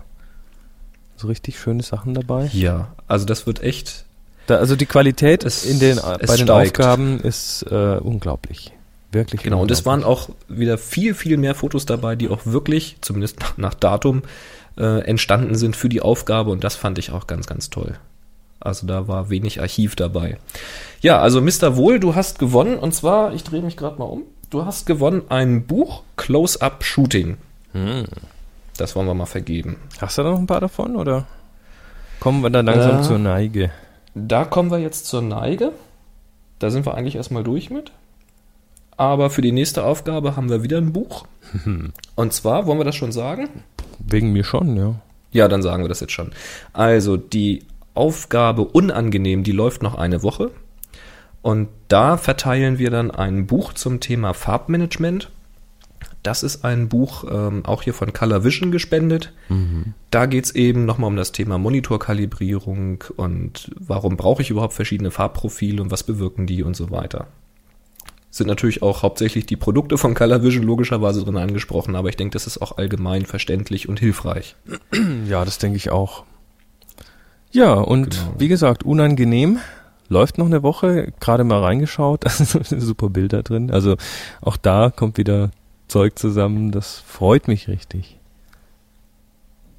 [1.17, 2.49] So richtig schöne Sachen dabei.
[2.53, 4.07] Ja, also das wird echt.
[4.47, 6.81] Da, also die Qualität Es- in den, bei den steigt.
[6.81, 8.73] Aufgaben ist äh, unglaublich.
[9.13, 12.97] Wirklich Genau, und es waren auch wieder viel, viel mehr Fotos dabei, die auch wirklich,
[13.01, 14.23] zumindest nach, nach Datum,
[14.79, 17.97] äh, entstanden sind für die Aufgabe und das fand ich auch ganz, ganz toll.
[18.61, 20.39] Also da war wenig Archiv dabei.
[21.01, 21.77] Ja, also Mr.
[21.77, 25.23] Wohl, du hast gewonnen und zwar, ich drehe mich gerade mal um, du hast gewonnen
[25.29, 27.39] ein Buch Close-Up Shooting.
[27.73, 28.05] Hm.
[28.77, 29.77] Das wollen wir mal vergeben.
[30.01, 31.27] Hast du da noch ein paar davon oder
[32.21, 33.71] kommen wir da langsam Äh, zur Neige?
[34.15, 35.73] Da kommen wir jetzt zur Neige.
[36.59, 37.93] Da sind wir eigentlich erstmal durch mit.
[39.01, 41.25] Aber für die nächste Aufgabe haben wir wieder ein Buch.
[42.17, 43.49] Und zwar, wollen wir das schon sagen?
[43.99, 44.97] Wegen mir schon, ja.
[45.33, 46.33] Ja, dann sagen wir das jetzt schon.
[46.75, 47.63] Also die
[47.95, 50.51] Aufgabe unangenehm, die läuft noch eine Woche.
[51.41, 55.31] Und da verteilen wir dann ein Buch zum Thema Farbmanagement.
[56.23, 59.33] Das ist ein Buch ähm, auch hier von Color Vision gespendet.
[60.11, 65.81] Da geht's eben nochmal um das Thema Monitorkalibrierung und warum brauche ich überhaupt verschiedene Farbprofile
[65.81, 67.29] und was bewirken die und so weiter.
[68.33, 72.33] Sind natürlich auch hauptsächlich die Produkte von Color Vision logischerweise drin angesprochen, aber ich denke,
[72.35, 74.55] das ist auch allgemein verständlich und hilfreich.
[75.29, 76.25] Ja, das denke ich auch.
[77.51, 78.35] Ja, und Genau.
[78.39, 79.59] wie gesagt, unangenehm.
[80.09, 83.71] Läuft noch eine Woche, gerade mal reingeschaut, da sind super Bilder drin.
[83.73, 83.97] Also
[84.41, 85.51] auch da kommt wieder
[85.89, 88.17] Zeug zusammen, das freut mich richtig.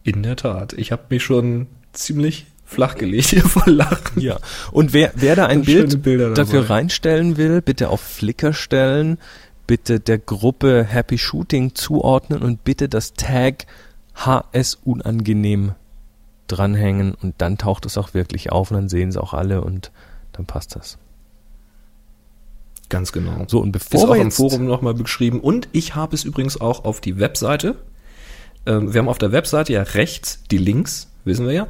[0.04, 0.74] In der Tat.
[0.74, 4.22] Ich habe mich schon ziemlich flach gelegt hier vor Lachen.
[4.22, 4.40] Ja.
[4.72, 6.06] Und wer, wer da ein Bild
[6.38, 9.18] dafür reinstellen will, bitte auf Flickr stellen,
[9.68, 13.66] bitte der Gruppe Happy Shooting zuordnen und bitte das Tag
[14.16, 15.74] HS unangenehm
[16.48, 19.92] dranhängen und dann taucht es auch wirklich auf und dann sehen es auch alle und
[20.34, 20.98] dann passt das.
[22.90, 23.46] Ganz genau.
[23.48, 25.40] So, und Ist bevor auch wir im jetzt, Forum nochmal beschrieben.
[25.40, 27.76] Und ich habe es übrigens auch auf die Webseite.
[28.66, 31.68] Ähm, wir haben auf der Webseite ja rechts die Links, wissen wir ja.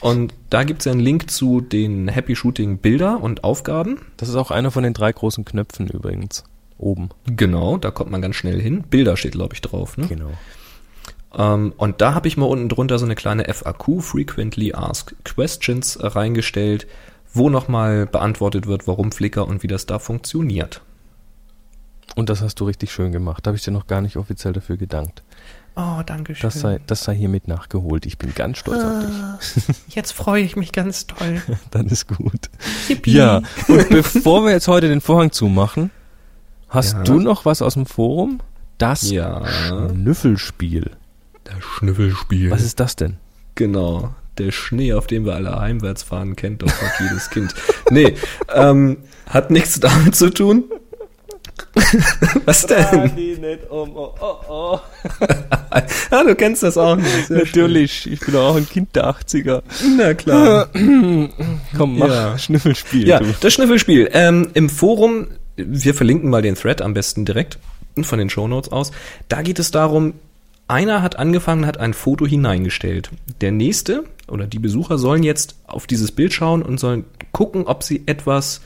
[0.00, 4.00] Und da gibt es ja einen Link zu den Happy Shooting Bilder und Aufgaben.
[4.16, 6.44] das ist auch einer von den drei großen Knöpfen übrigens,
[6.78, 7.10] oben.
[7.26, 8.84] Genau, da kommt man ganz schnell hin.
[8.88, 9.96] Bilder steht, glaube ich, drauf.
[9.96, 10.06] Ne?
[10.06, 10.30] Genau.
[11.36, 15.96] Ähm, und da habe ich mal unten drunter so eine kleine FAQ, Frequently Asked Questions,
[15.96, 16.86] äh, reingestellt,
[17.32, 20.82] wo nochmal beantwortet wird, warum Flickr und wie das da funktioniert.
[22.14, 23.44] Und das hast du richtig schön gemacht.
[23.44, 25.22] Da habe ich dir noch gar nicht offiziell dafür gedankt.
[25.76, 26.42] Oh, danke schön.
[26.42, 28.06] Das sei, das sei hiermit nachgeholt.
[28.06, 29.04] Ich bin ganz stolz auf
[29.66, 29.76] dich.
[29.94, 31.42] Jetzt freue ich mich ganz toll.
[31.72, 32.48] Dann ist gut.
[32.88, 33.12] Yippie.
[33.12, 35.90] Ja, und bevor wir jetzt heute den Vorhang zumachen,
[36.68, 37.02] hast Ja.
[37.02, 38.38] du noch was aus dem Forum?
[38.78, 39.44] Das Ja.
[39.46, 40.92] Schnüffelspiel.
[41.42, 42.50] Das Schnüffelspiel.
[42.52, 43.16] Was ist das denn?
[43.56, 44.14] Genau.
[44.38, 47.54] der Schnee, auf dem wir alle heimwärts fahren, kennt doch fast jedes Kind.
[47.90, 48.14] Nee,
[48.52, 48.98] ähm,
[49.28, 50.64] hat nichts damit zu tun.
[52.44, 53.12] Was denn?
[53.14, 54.80] Nee, nicht um, oh, oh, oh.
[56.10, 57.26] ah, du kennst das auch nicht.
[57.26, 59.62] Sehr Natürlich, ich bin auch ein Kind der 80er.
[59.70, 59.96] schön.
[59.96, 60.68] Na klar.
[61.76, 62.38] Komm, mach Ja.
[62.38, 63.06] Schnüffelspiel.
[63.08, 63.26] Ja, du.
[63.40, 64.08] das Schnüffelspiel.
[64.12, 67.58] Ähm, Im Forum, wir verlinken mal den Thread am besten direkt
[68.02, 68.90] von den Shownotes aus.
[69.28, 70.14] Da geht es darum,
[70.66, 73.10] einer hat angefangen, hat ein Foto hineingestellt.
[73.40, 77.82] Der nächste oder die Besucher sollen jetzt auf dieses Bild schauen und sollen gucken, ob
[77.82, 78.62] sie etwas,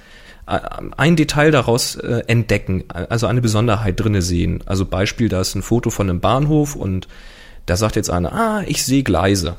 [0.49, 4.63] ein Detail daraus äh, entdecken, also eine Besonderheit drinne sehen.
[4.67, 7.07] Also Beispiel, da ist ein Foto von einem Bahnhof und
[7.67, 9.57] da sagt jetzt einer, ah, ich sehe Gleise.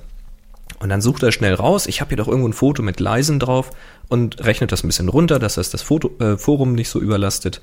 [0.79, 3.39] Und dann sucht er schnell raus, ich habe hier doch irgendwo ein Foto mit Gleisen
[3.39, 3.71] drauf
[4.07, 7.61] und rechnet das ein bisschen runter, dass das das Foto, äh, Forum nicht so überlastet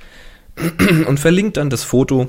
[1.07, 2.29] und verlinkt dann das Foto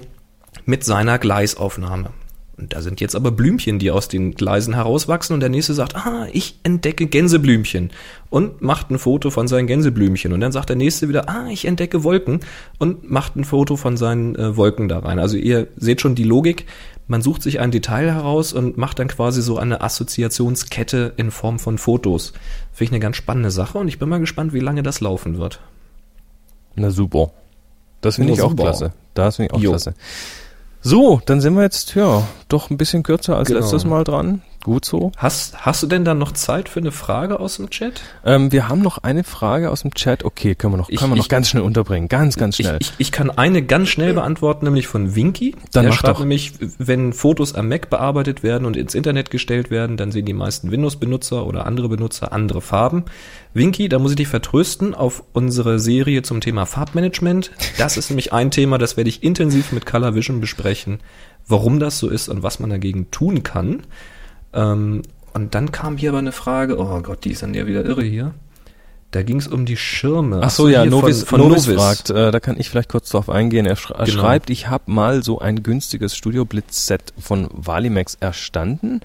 [0.66, 2.10] mit seiner Gleisaufnahme.
[2.58, 5.96] Und da sind jetzt aber Blümchen, die aus den Gleisen herauswachsen und der nächste sagt,
[5.96, 7.92] ah, ich entdecke Gänseblümchen
[8.32, 11.66] und macht ein Foto von seinen Gänseblümchen und dann sagt der nächste wieder, ah, ich
[11.66, 12.40] entdecke Wolken
[12.80, 15.20] und macht ein Foto von seinen äh, Wolken da rein.
[15.20, 16.66] Also ihr seht schon die Logik,
[17.08, 21.60] man sucht sich ein Detail heraus und macht dann quasi so eine Assoziationskette in Form
[21.60, 22.34] von Fotos.
[22.74, 25.38] Finde ich eine ganz spannende Sache und ich bin mal gespannt, wie lange das laufen
[25.38, 25.60] wird.
[26.76, 27.32] Na super.
[28.02, 28.64] Das finde ich auch super.
[28.64, 28.94] klasse.
[29.14, 29.70] Das finde ich auch Jo.
[29.72, 29.94] klasse.
[30.88, 33.60] So, dann sind wir jetzt, ja, doch ein bisschen kürzer als Genau.
[33.60, 34.42] letztes Mal dran.
[34.68, 35.14] Gut so.
[35.16, 38.02] Hast, hast du denn dann noch Zeit für eine Frage aus dem Chat?
[38.26, 40.26] Ähm, wir haben noch eine Frage aus dem Chat.
[40.26, 42.10] Okay, können wir noch, Ich- können wir noch ich- ganz schnell unterbringen.
[42.10, 42.76] Ganz, ganz schnell.
[42.82, 45.56] Ich, ich, ich kann eine ganz schnell beantworten, nämlich von Winky.
[45.72, 46.20] Dann Der mach schreibt doch.
[46.20, 50.34] nämlich, wenn Fotos am Mac bearbeitet werden und ins Internet gestellt werden, dann sehen die
[50.34, 53.06] meisten Windows-Benutzer oder andere Benutzer andere Farben.
[53.54, 57.52] Winky, da muss ich dich vertrösten auf unsere Serie zum Thema Farbmanagement.
[57.78, 61.00] Das ist nämlich ein Thema, das werde ich intensiv mit Color Vision besprechen,
[61.48, 63.84] warum das so ist und was man dagegen tun kann.
[64.54, 65.02] Ähm,
[65.34, 68.04] und dann kam hier aber eine Frage, oh Gott, die ist dann ja wieder irre
[68.04, 68.34] hier.
[69.12, 70.42] Da ging es um die Schirme.
[70.44, 71.86] Ach so, ja, Novis, von, Novis, von Novis.
[71.86, 73.66] fragt, äh, da kann ich vielleicht kurz drauf eingehen.
[73.66, 74.20] Er, schra Genau.
[74.20, 79.00] schreibt, ich habe mal so ein günstiges Studio Blitz Set von Valimax erstanden.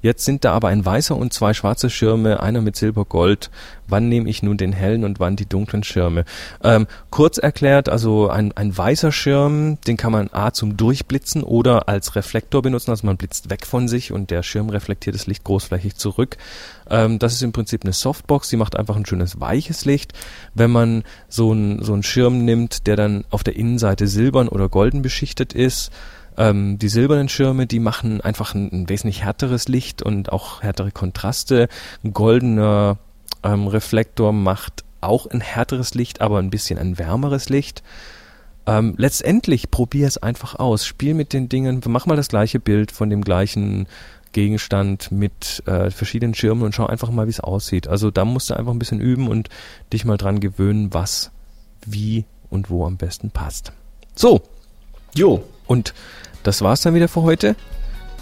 [0.00, 3.50] Jetzt sind da aber ein weißer und zwei schwarze Schirme, einer mit Silbergold.
[3.88, 6.24] Wann nehme ich nun den hellen und wann die dunklen Schirme?
[6.62, 11.88] Ähm, kurz erklärt, also ein, ein weißer Schirm, den kann man A zum Durchblitzen oder
[11.88, 15.42] als Reflektor benutzen, also man blitzt weg von sich und der Schirm reflektiert das Licht
[15.44, 16.36] großflächig zurück.
[16.90, 20.12] Ähm, das ist im Prinzip eine Softbox, die macht einfach ein schönes weiches Licht.
[20.54, 24.68] Wenn man so einen so einen Schirm nimmt, der dann auf der Innenseite silbern oder
[24.68, 25.90] golden beschichtet ist,
[26.38, 30.92] ähm, die silbernen Schirme, die machen einfach ein, ein wesentlich härteres Licht und auch härtere
[30.92, 31.68] Kontraste.
[32.04, 32.98] Ein goldener
[33.42, 37.82] ähm, Reflektor macht auch ein härteres Licht, aber ein bisschen ein wärmeres Licht.
[38.66, 40.86] Ähm, letztendlich probier es einfach aus.
[40.86, 43.88] Spiel mit den Dingen, mach mal das gleiche Bild von dem gleichen
[44.32, 47.88] Gegenstand mit äh, verschiedenen Schirmen und schau einfach mal, wie es aussieht.
[47.88, 49.48] Also da musst du einfach ein bisschen üben und
[49.92, 51.32] dich mal dran gewöhnen, was,
[51.84, 53.72] wie und wo am besten passt.
[54.14, 54.42] So,
[55.14, 55.94] Jo, und
[56.42, 57.56] das war's dann wieder für heute.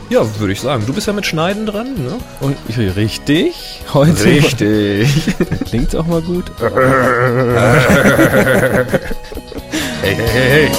[0.09, 0.85] Ja, würde ich sagen.
[0.87, 2.19] Du bist ja mit Schneiden dran, ne?
[2.41, 2.57] Und
[2.97, 5.09] richtig, heute Richtig.
[5.67, 6.45] Klingt's auch mal gut.
[10.03, 10.71] Hey, hey, hey, hey.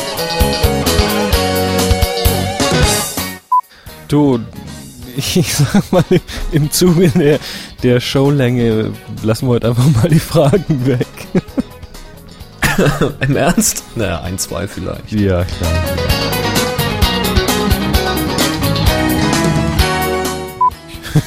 [4.08, 4.40] Du,
[5.18, 6.04] ich sag mal,
[6.54, 7.40] im Zuge der,
[7.84, 8.94] der Showlänge
[9.24, 11.08] lassen wir heute einfach mal die Fragen weg.
[13.20, 13.84] Im Ernst?
[13.96, 15.12] Naja, ein, zwei vielleicht.
[15.12, 16.17] Ja, klar.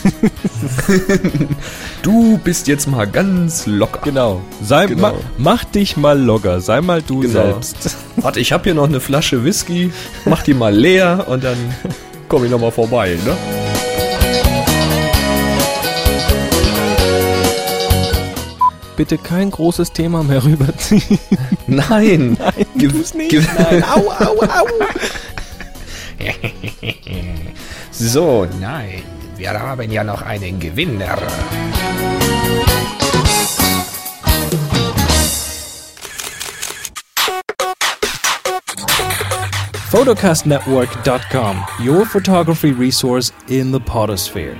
[2.02, 4.00] Du bist jetzt mal ganz locker.
[4.04, 4.40] Genau.
[4.62, 5.02] Sei, Genau.
[5.02, 6.60] Ma, mach dich mal locker.
[6.60, 7.32] Sei mal du Genau.
[7.32, 7.96] selbst.
[8.16, 9.92] Warte, ich habe hier noch eine Flasche Whisky.
[10.24, 11.56] Mach die mal leer und dann
[12.28, 13.36] komme ich noch mal vorbei, ne?
[18.96, 21.18] Bitte kein großes Thema mehr rüberziehen.
[21.66, 22.36] Nein.
[22.38, 23.32] Nein, tu's nicht.
[23.32, 23.82] Nein.
[23.84, 24.66] Au, au, au.
[27.90, 29.02] so, nein.
[29.40, 31.16] Wir haben ja noch einen Gewinner.
[39.88, 44.58] photocastnetwork.com, your photography resource in the potosphere.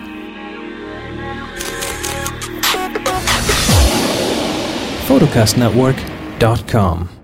[5.07, 7.20] photocastnetwork.com